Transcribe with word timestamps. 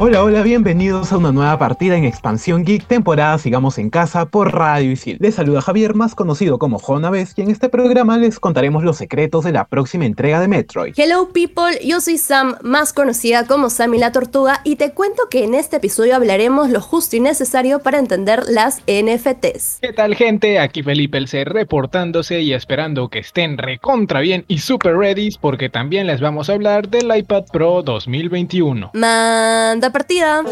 Hola, 0.00 0.22
hola, 0.22 0.42
bienvenidos 0.42 1.10
a 1.10 1.16
una 1.16 1.32
nueva 1.32 1.58
partida 1.58 1.96
en 1.96 2.04
Expansión 2.04 2.64
Geek, 2.64 2.86
temporada 2.86 3.36
Sigamos 3.36 3.78
en 3.78 3.90
Casa 3.90 4.26
por 4.26 4.54
Radio 4.54 4.92
Isil. 4.92 5.16
Les 5.18 5.34
saluda 5.34 5.60
Javier, 5.60 5.96
más 5.96 6.14
conocido 6.14 6.60
como 6.60 6.78
Jonaves, 6.78 7.34
y 7.34 7.42
en 7.42 7.50
este 7.50 7.68
programa 7.68 8.16
les 8.16 8.38
contaremos 8.38 8.84
los 8.84 8.96
secretos 8.96 9.42
de 9.42 9.50
la 9.50 9.64
próxima 9.64 10.04
entrega 10.04 10.38
de 10.38 10.46
Metroid. 10.46 10.94
Hello 10.96 11.30
people, 11.32 11.84
yo 11.84 12.00
soy 12.00 12.16
Sam, 12.16 12.54
más 12.62 12.92
conocida 12.92 13.44
como 13.48 13.70
Sammy 13.70 13.98
la 13.98 14.12
Tortuga, 14.12 14.60
y 14.62 14.76
te 14.76 14.92
cuento 14.92 15.24
que 15.28 15.42
en 15.42 15.54
este 15.54 15.78
episodio 15.78 16.14
hablaremos 16.14 16.70
lo 16.70 16.80
justo 16.80 17.16
y 17.16 17.20
necesario 17.20 17.80
para 17.80 17.98
entender 17.98 18.44
las 18.48 18.78
NFTs. 18.86 19.78
¿Qué 19.82 19.92
tal 19.92 20.14
gente? 20.14 20.60
Aquí 20.60 20.84
Felipe 20.84 21.18
el 21.18 21.26
C 21.26 21.44
reportándose 21.44 22.40
y 22.40 22.52
esperando 22.52 23.08
que 23.08 23.18
estén 23.18 23.58
recontra 23.58 24.20
bien 24.20 24.44
y 24.46 24.58
super 24.58 24.96
ready 24.96 25.30
porque 25.40 25.68
también 25.68 26.06
les 26.06 26.20
vamos 26.20 26.48
a 26.48 26.52
hablar 26.52 26.88
del 26.88 27.10
iPad 27.16 27.46
Pro 27.50 27.82
2021. 27.82 28.92
Manda 28.94 29.87
partida. 29.90 30.42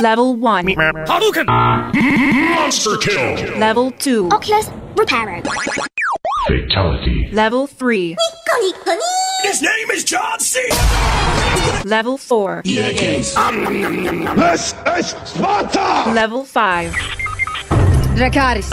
Level 0.00 0.36
1. 0.36 0.66
Hadouken! 1.06 1.46
Monster 2.54 2.96
kill! 2.98 3.58
Level 3.58 3.90
2. 3.92 4.28
Oculus 4.32 4.70
Repairer. 4.96 5.42
Fatality. 6.48 7.28
Level 7.32 7.66
3. 7.66 8.16
His 9.42 9.62
name 9.62 9.90
is 9.92 10.04
John 10.04 10.40
C. 10.40 10.60
Level 11.84 12.16
4. 12.16 12.62
This 12.64 13.00
is 14.96 15.06
Sparta! 15.24 16.10
Level 16.12 16.44
5. 16.44 16.94
Dracaris. 18.16 18.70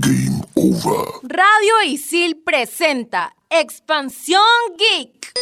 Game 0.00 0.42
over. 0.56 1.20
Radio 1.22 1.80
Isil 1.86 2.34
presenta 2.44 3.32
Expansión 3.48 4.76
Geek. 4.78 5.32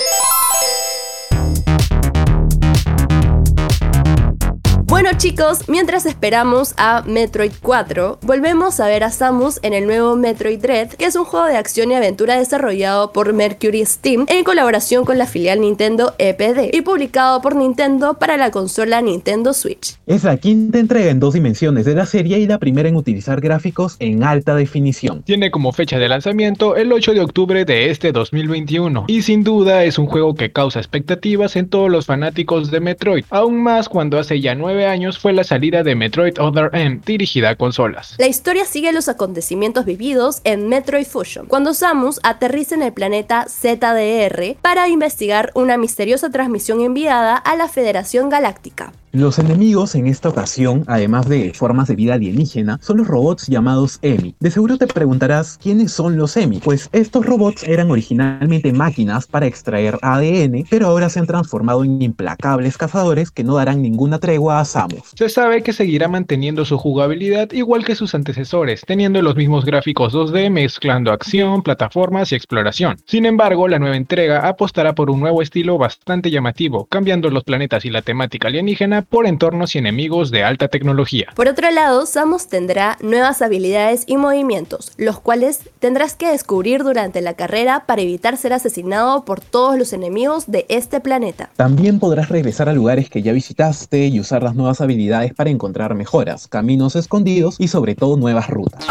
Bueno 5.01 5.17
chicos, 5.17 5.69
mientras 5.69 6.07
esperamos 6.07 6.75
a 6.77 7.05
Metroid 7.07 7.53
4, 7.63 8.19
volvemos 8.23 8.81
a 8.81 8.89
ver 8.89 9.05
a 9.05 9.13
Samus 9.13 9.61
en 9.63 9.73
el 9.73 9.87
nuevo 9.87 10.17
Metroid 10.17 10.59
Dread, 10.59 10.89
que 10.89 11.05
es 11.05 11.15
un 11.15 11.25
juego 11.25 11.47
de 11.47 11.57
acción 11.57 11.93
y 11.93 11.95
aventura 11.95 12.37
desarrollado 12.37 13.13
por 13.13 13.33
Mercury 13.33 13.87
Steam 13.87 14.27
en 14.27 14.43
colaboración 14.43 15.05
con 15.05 15.17
la 15.17 15.27
filial 15.27 15.61
Nintendo 15.61 16.15
EPD 16.19 16.75
y 16.75 16.81
publicado 16.81 17.41
por 17.41 17.55
Nintendo 17.55 18.15
para 18.15 18.37
la 18.37 18.51
consola 18.51 19.01
Nintendo 19.01 19.53
Switch. 19.53 19.95
Es 20.09 20.25
la 20.25 20.37
quinta 20.37 20.81
entrega 20.81 21.13
en 21.13 21.21
dos 21.21 21.35
dimensiones 21.35 21.85
de 21.85 21.95
la 21.95 22.05
serie 22.05 22.41
y 22.41 22.49
la 22.49 22.59
primera 22.59 22.89
en 22.89 22.97
utilizar 22.97 23.41
gráficos 23.41 23.95
en 24.01 24.25
alta 24.25 24.57
definición. 24.57 25.23
Tiene 25.23 25.53
como 25.53 25.71
fecha 25.71 26.01
de 26.01 26.09
lanzamiento 26.09 26.75
el 26.75 26.93
8 26.93 27.15
de 27.15 27.21
octubre 27.21 27.65
de 27.65 27.91
este 27.91 28.11
2021 28.11 29.05
y 29.07 29.23
sin 29.23 29.45
duda 29.45 29.85
es 29.85 29.97
un 29.97 30.07
juego 30.07 30.35
que 30.35 30.51
causa 30.51 30.81
expectativas 30.81 31.55
en 31.55 31.69
todos 31.69 31.89
los 31.89 32.07
fanáticos 32.07 32.73
de 32.73 32.81
Metroid, 32.81 33.25
aún 33.31 33.63
más 33.63 33.89
cuando 33.89 34.19
hace 34.19 34.41
ya 34.41 34.57
9 34.57 34.88
años 34.89 35.19
fue 35.19 35.33
la 35.33 35.45
salida 35.45 35.83
de 35.83 35.95
Metroid 35.95 36.41
Other 36.41 36.71
M 36.73 37.01
dirigida 37.05 37.51
a 37.51 37.57
consolas. 37.57 38.15
La 38.19 38.27
historia 38.27 38.65
sigue 38.65 38.93
los 38.93 39.09
acontecimientos 39.09 39.85
vividos 39.85 40.41
en 40.45 40.69
Metroid 40.69 41.07
Fusion, 41.07 41.47
cuando 41.47 41.75
Samus 41.75 42.19
aterriza 42.23 42.75
en 42.75 42.83
el 42.83 42.93
planeta 42.93 43.47
ZDR 43.49 44.57
para 44.61 44.89
investigar 44.89 45.51
una 45.55 45.77
misteriosa 45.77 46.31
transmisión 46.31 46.81
enviada 46.81 47.37
a 47.37 47.57
la 47.57 47.69
Federación 47.69 48.29
Galáctica. 48.29 48.93
Los 49.13 49.39
enemigos 49.39 49.95
en 49.95 50.07
esta 50.07 50.29
ocasión, 50.29 50.85
además 50.87 51.27
de 51.29 51.55
formas 51.55 51.89
de 51.89 51.97
vida 51.97 52.15
alienígena, 52.15 52.79
son 52.83 52.99
los 52.99 53.09
robots 53.09 53.47
llamados 53.47 53.99
EMI. 54.03 54.35
De 54.39 54.51
seguro 54.51 54.77
te 54.77 54.87
preguntarás 54.87 55.59
quiénes 55.63 55.93
son 55.93 56.19
los 56.19 56.37
EMI. 56.37 56.61
Pues 56.61 56.91
estos 56.93 57.25
robots 57.25 57.65
eran 57.65 57.91
originalmente 57.91 58.71
máquinas 58.75 59.27
para 59.27 59.47
extraer 59.47 59.99
ADN, 60.03 60.67
pero 60.69 60.89
ahora 60.89 61.09
se 61.09 61.21
han 61.21 61.27
transformado 61.27 61.85
en 61.85 62.03
implacables 62.03 62.77
cazadores 62.77 63.31
que 63.31 63.45
no 63.45 63.55
darán 63.55 63.81
ninguna 63.81 64.19
tregua 64.19 64.61
a 64.61 64.67
Samus. 64.67 65.15
Se 65.15 65.31
sabe 65.31 65.63
que 65.63 65.73
seguirá 65.73 66.09
manteniendo 66.09 66.67
su 66.67 66.77
jugabilidad 66.77 67.51
igual 67.53 67.87
que 67.87 67.95
sus 67.95 68.15
antecesores, 68.15 68.83
teniendo 68.87 69.23
los 69.23 69.37
mismos 69.37 69.65
gráficos 69.65 70.13
2D 70.13 70.51
mezclando 70.51 71.13
acción, 71.13 71.63
plataformas 71.63 72.31
y 72.33 72.35
exploración. 72.35 72.99
Sin 73.07 73.25
embargo, 73.25 73.69
la 73.69 73.79
nueva 73.79 73.97
entrega 73.97 74.47
apostará 74.47 74.95
por 74.95 75.09
un 75.09 75.21
nuevo 75.21 75.41
estilo 75.41 75.79
bastante 75.79 76.31
llamativo, 76.31 76.85
cambiando 76.87 77.31
los 77.31 77.45
planetas 77.45 77.87
y 77.87 77.91
la 77.91 78.03
temática 78.03 78.49
alienígena 78.49 78.99
por 79.09 79.27
entornos 79.27 79.75
y 79.75 79.79
enemigos 79.79 80.31
de 80.31 80.45
alta 80.45 80.69
tecnología. 80.69 81.29
Por 81.35 81.49
otro 81.49 81.71
lado, 81.71 82.07
Samus 82.07 82.49
tendrá 82.49 82.97
nuevas 83.01 83.43
habilidades 83.43 84.05
y 84.07 84.17
movimientos, 84.17 84.93
los 84.97 85.21
cuales 85.21 85.61
tendrás 85.79 86.15
que 86.15 86.29
descubrir 86.29 86.85
durante 86.85 87.21
la 87.21 87.35
carrera 87.35 87.85
para 87.87 88.03
evitar 88.03 88.37
ser 88.37 88.53
asesinado 88.53 89.25
por 89.25 89.41
todos 89.41 89.79
los 89.79 89.93
enemigos 89.93 90.51
de 90.51 90.67
este 90.69 91.01
planeta. 91.01 91.51
También 91.57 91.99
podrás 91.99 92.29
regresar 92.29 92.69
a 92.69 92.73
lugares 92.73 93.09
que 93.11 93.23
ya 93.23 93.33
visitaste 93.33 94.07
y 94.07 94.21
usar 94.21 94.43
las 94.43 94.55
nuevas 94.55 94.81
habilidades 94.81 95.35
para 95.35 95.51
encontrar 95.51 95.95
mejoras, 95.95 96.49
caminos 96.49 96.97
escondidos 96.97 97.57
y 97.59 97.69
sobre 97.69 97.95
todo 97.95 98.17
nuevas 98.17 98.49
rutas. 98.49 98.87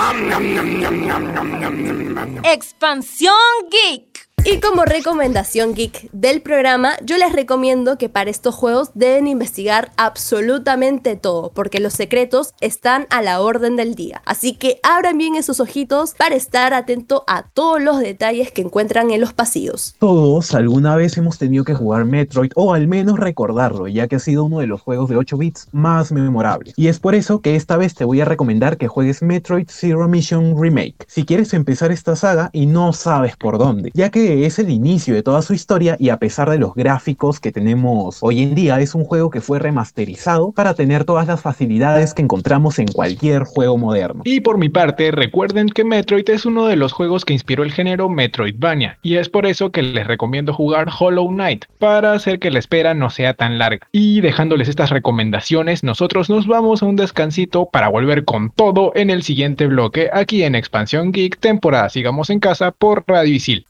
Expansión 2.44 3.34
Geek. 3.69 4.16
Y 4.50 4.62
como 4.62 4.85
recomendación 4.85 5.74
geek 5.74 6.09
del 6.13 6.41
programa, 6.41 6.94
yo 7.03 7.18
les 7.18 7.34
recomiendo 7.34 7.97
que 7.97 8.08
para 8.08 8.30
estos 8.30 8.56
juegos 8.56 8.91
deben 8.94 9.28
investigar 9.28 9.91
absolutamente 9.97 11.18
todo, 11.18 11.52
porque 11.53 11.81
los 11.81 11.91
secretos 11.91 12.53
están 12.62 13.08
a 13.09 13.22
la 13.22 13.41
orden 13.41 13.75
del 13.75 13.94
día. 13.94 14.22
Así 14.24 14.53
que 14.53 14.80
abran 14.84 15.18
bien 15.18 15.35
esos 15.35 15.59
ojitos 15.59 16.13
para 16.13 16.35
estar 16.35 16.74
atento 16.74 17.25
a 17.28 17.50
todos 17.50 17.81
los 17.81 18.00
detalles 18.00 18.53
que 18.53 18.62
encuentran 18.62 19.12
en 19.12 19.19
los 19.19 19.34
pasillos. 19.34 19.97
Todos 20.00 20.56
alguna 20.56 20.96
vez 20.96 21.18
hemos 21.18 21.38
tenido 21.38 21.66
que 21.66 21.74
jugar 21.74 22.06
Metroid 22.06 22.53
o 22.56 22.74
al 22.74 22.88
menos 22.88 23.19
recordarlo, 23.19 23.90
ya 23.90 24.08
que 24.08 24.16
ha 24.16 24.19
sido 24.19 24.46
uno 24.46 24.59
de 24.59 24.68
los 24.68 24.79
juegos 24.79 25.09
de 25.09 25.18
8 25.18 25.38
bits 25.38 25.68
más 25.74 26.14
memorables. 26.14 26.74
Y 26.78 26.88
es 26.88 27.02
por 27.02 27.16
eso 27.16 27.41
que 27.41 27.58
esta 27.58 27.75
vez 27.75 27.96
te 27.96 28.06
voy 28.06 28.22
a 28.22 28.25
recomendar 28.25 28.78
que 28.78 28.88
juegues 28.88 29.22
Metroid 29.22 29.68
Zero 29.69 30.08
Mission 30.08 30.56
Remake. 30.58 31.06
Si 31.06 31.25
quieres 31.25 31.53
empezar 31.53 31.91
esta 31.91 32.16
saga 32.16 32.50
y 32.53 32.66
no 32.66 32.94
sabes 32.94 33.35
por 33.35 33.58
dónde, 33.58 33.91
ya 33.94 34.09
que 34.09 34.36
es 34.45 34.59
el 34.59 34.69
inicio 34.69 35.13
de 35.13 35.23
toda 35.23 35.41
su 35.41 35.53
historia 35.53 35.95
y 35.99 36.09
a 36.09 36.17
pesar 36.17 36.49
de 36.49 36.57
los 36.57 36.73
gráficos 36.73 37.39
que 37.39 37.51
tenemos 37.51 38.19
hoy 38.21 38.41
en 38.41 38.55
día, 38.55 38.79
es 38.79 38.95
un 38.95 39.03
juego 39.03 39.29
que 39.29 39.41
fue 39.41 39.59
remasterizado 39.59 40.51
para 40.51 40.73
tener 40.73 41.05
todas 41.05 41.27
las 41.27 41.41
facilidades 41.41 42.13
que 42.13 42.21
encontramos 42.21 42.79
en 42.79 42.87
cualquier 42.87 43.43
juego 43.43 43.77
moderno. 43.77 44.21
Y 44.25 44.41
por 44.41 44.57
mi 44.57 44.69
parte, 44.69 45.11
recuerden 45.11 45.69
que 45.69 45.83
Metroid 45.83 46.29
es 46.29 46.45
uno 46.45 46.67
de 46.67 46.75
los 46.75 46.93
juegos 46.93 47.25
que 47.25 47.33
inspiró 47.33 47.63
el 47.63 47.71
género 47.71 48.09
Metroidvania, 48.09 48.97
y 49.01 49.15
es 49.15 49.29
por 49.29 49.45
eso 49.45 49.71
que 49.71 49.81
les 49.81 50.07
recomiendo 50.07 50.53
jugar 50.53 50.89
Hollow 50.97 51.29
Knight, 51.29 51.65
para 51.79 52.13
hacer 52.13 52.39
que 52.39 52.51
la 52.51 52.59
espera 52.59 52.93
no 52.93 53.09
sea 53.09 53.33
tan 53.33 53.57
larga. 53.57 53.87
Y 53.91 54.21
dejándoles 54.21 54.67
estas 54.67 54.89
recomendaciones, 54.89 55.83
nosotros 55.83 56.29
nos 56.29 56.47
vamos 56.47 56.81
a 56.81 56.85
un 56.85 56.95
descansito 56.95 57.67
para 57.71 57.87
volver 57.87 58.25
con 58.25 58.49
todo 58.51 58.91
en 58.95 59.09
el 59.09 59.23
siguiente 59.23 59.67
bloque, 59.67 60.09
aquí 60.11 60.43
en 60.43 60.55
Expansión 60.55 61.11
Geek, 61.11 61.39
temporada 61.39 61.89
Sigamos 61.89 62.29
en 62.29 62.39
Casa 62.39 62.71
por 62.71 63.03
Radio 63.07 63.33
Isil. 63.33 63.65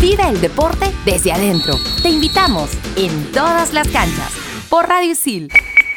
Vive 0.00 0.28
el 0.30 0.40
deporte 0.40 0.86
desde 1.04 1.30
adentro. 1.30 1.74
Te 2.02 2.08
invitamos 2.08 2.70
en 2.96 3.30
todas 3.32 3.74
las 3.74 3.86
canchas 3.88 4.32
por 4.70 4.88
Radio 4.88 5.12
Isil. 5.12 5.50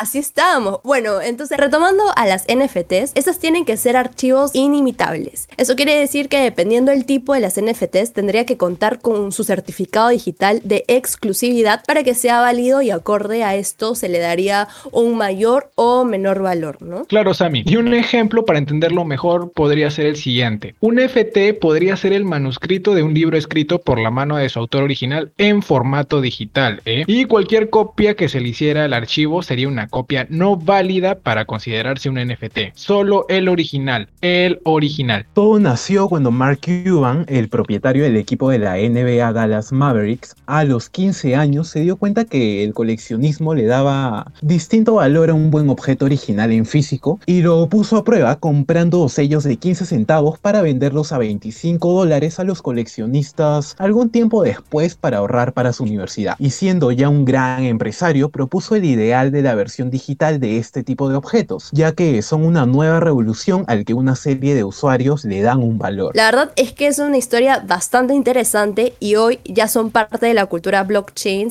Así 0.00 0.18
estamos. 0.18 0.80
Bueno, 0.84 1.20
entonces 1.20 1.58
retomando 1.58 2.02
a 2.16 2.26
las 2.26 2.44
NFTs, 2.44 3.12
estas 3.14 3.38
tienen 3.38 3.64
que 3.64 3.76
ser 3.76 3.96
archivos 3.96 4.54
inimitables. 4.54 5.48
Eso 5.56 5.76
quiere 5.76 5.98
decir 5.98 6.28
que 6.28 6.40
dependiendo 6.40 6.90
del 6.90 7.04
tipo 7.04 7.34
de 7.34 7.40
las 7.40 7.60
NFTs 7.60 8.12
tendría 8.12 8.46
que 8.46 8.56
contar 8.56 9.00
con 9.00 9.32
su 9.32 9.44
certificado 9.44 10.08
digital 10.08 10.60
de 10.64 10.84
exclusividad 10.88 11.71
para 11.86 12.02
que 12.02 12.14
sea 12.14 12.40
válido 12.40 12.82
y 12.82 12.90
acorde 12.90 13.44
a 13.44 13.54
esto 13.54 13.94
se 13.94 14.08
le 14.08 14.18
daría 14.18 14.68
un 14.90 15.16
mayor 15.16 15.70
o 15.74 16.04
menor 16.04 16.42
valor, 16.42 16.82
¿no? 16.82 17.04
Claro, 17.04 17.34
Sammy. 17.34 17.62
Y 17.66 17.76
un 17.76 17.94
ejemplo 17.94 18.44
para 18.44 18.58
entenderlo 18.58 19.04
mejor 19.04 19.52
podría 19.52 19.90
ser 19.90 20.06
el 20.06 20.16
siguiente. 20.16 20.74
Un 20.80 20.98
FT 20.98 21.54
podría 21.54 21.96
ser 21.96 22.12
el 22.12 22.24
manuscrito 22.24 22.94
de 22.94 23.02
un 23.02 23.14
libro 23.14 23.36
escrito 23.36 23.78
por 23.78 23.98
la 23.98 24.10
mano 24.10 24.36
de 24.36 24.48
su 24.48 24.58
autor 24.58 24.82
original 24.82 25.32
en 25.38 25.62
formato 25.62 26.20
digital, 26.20 26.80
¿eh? 26.84 27.04
Y 27.06 27.24
cualquier 27.24 27.70
copia 27.70 28.14
que 28.14 28.28
se 28.28 28.40
le 28.40 28.48
hiciera 28.48 28.84
al 28.84 28.92
archivo 28.92 29.42
sería 29.42 29.68
una 29.68 29.88
copia 29.88 30.26
no 30.28 30.56
válida 30.56 31.16
para 31.16 31.44
considerarse 31.44 32.08
un 32.08 32.16
NFT. 32.16 32.74
Solo 32.74 33.26
el 33.28 33.48
original, 33.48 34.08
el 34.20 34.60
original. 34.64 35.26
Todo 35.34 35.58
nació 35.58 36.08
cuando 36.08 36.30
Mark 36.30 36.60
Cuban, 36.62 37.24
el 37.28 37.48
propietario 37.48 38.04
del 38.04 38.16
equipo 38.16 38.50
de 38.50 38.58
la 38.58 38.76
NBA 38.76 39.32
Dallas 39.32 39.72
Mavericks, 39.72 40.34
a 40.46 40.64
los 40.64 40.88
15 40.90 41.36
años 41.36 41.61
se 41.64 41.80
dio 41.80 41.96
cuenta 41.96 42.24
que 42.24 42.64
el 42.64 42.74
coleccionismo 42.74 43.54
le 43.54 43.66
daba 43.66 44.32
distinto 44.40 44.94
valor 44.94 45.30
a 45.30 45.34
un 45.34 45.50
buen 45.50 45.68
objeto 45.70 46.04
original 46.04 46.52
en 46.52 46.66
físico 46.66 47.20
y 47.26 47.42
lo 47.42 47.68
puso 47.68 47.96
a 47.96 48.04
prueba 48.04 48.36
comprando 48.36 49.08
sellos 49.08 49.44
de 49.44 49.56
15 49.56 49.86
centavos 49.86 50.38
para 50.38 50.62
venderlos 50.62 51.12
a 51.12 51.18
25 51.18 51.92
dólares 51.92 52.38
a 52.38 52.44
los 52.44 52.62
coleccionistas 52.62 53.76
algún 53.78 54.10
tiempo 54.10 54.42
después 54.42 54.94
para 54.94 55.18
ahorrar 55.18 55.52
para 55.52 55.72
su 55.72 55.84
universidad. 55.84 56.36
Y 56.38 56.50
siendo 56.50 56.92
ya 56.92 57.08
un 57.08 57.24
gran 57.24 57.64
empresario, 57.64 58.30
propuso 58.30 58.74
el 58.74 58.84
ideal 58.84 59.30
de 59.30 59.42
la 59.42 59.54
versión 59.54 59.90
digital 59.90 60.40
de 60.40 60.58
este 60.58 60.82
tipo 60.82 61.08
de 61.08 61.16
objetos, 61.16 61.68
ya 61.72 61.92
que 61.92 62.22
son 62.22 62.44
una 62.44 62.66
nueva 62.66 63.00
revolución 63.00 63.64
al 63.68 63.84
que 63.84 63.94
una 63.94 64.16
serie 64.16 64.54
de 64.54 64.64
usuarios 64.64 65.24
le 65.24 65.42
dan 65.42 65.62
un 65.62 65.78
valor. 65.78 66.16
La 66.16 66.26
verdad 66.26 66.52
es 66.56 66.72
que 66.72 66.86
es 66.86 66.98
una 66.98 67.16
historia 67.16 67.62
bastante 67.66 68.14
interesante 68.14 68.94
y 69.00 69.16
hoy 69.16 69.40
ya 69.44 69.68
son 69.68 69.90
parte 69.90 70.26
de 70.26 70.34
la 70.34 70.46
cultura 70.46 70.84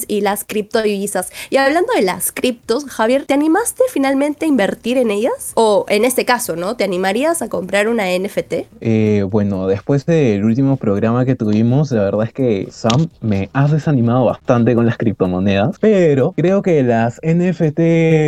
y 0.07 0.21
las 0.21 0.43
criptodivisas. 0.43 1.31
Y 1.49 1.57
hablando 1.57 1.93
de 1.93 2.01
las 2.01 2.31
criptos, 2.31 2.85
Javier, 2.85 3.25
¿te 3.25 3.33
animaste 3.33 3.83
finalmente 3.91 4.45
a 4.45 4.47
invertir 4.47 4.97
en 4.97 5.11
ellas? 5.11 5.51
O 5.55 5.85
en 5.89 6.05
este 6.05 6.25
caso, 6.25 6.55
¿no? 6.55 6.75
¿Te 6.75 6.83
animarías 6.83 7.41
a 7.41 7.49
comprar 7.49 7.87
una 7.87 8.05
NFT? 8.05 8.53
Eh, 8.81 9.25
bueno, 9.29 9.67
después 9.67 10.05
del 10.05 10.43
último 10.43 10.77
programa 10.77 11.25
que 11.25 11.35
tuvimos, 11.35 11.91
la 11.91 12.03
verdad 12.03 12.25
es 12.25 12.33
que 12.33 12.67
Sam 12.71 13.07
me 13.21 13.49
has 13.53 13.71
desanimado 13.71 14.25
bastante 14.25 14.75
con 14.75 14.85
las 14.85 14.97
criptomonedas, 14.97 15.77
pero 15.79 16.33
creo 16.33 16.61
que 16.61 16.83
las 16.83 17.19
NFT 17.23 17.79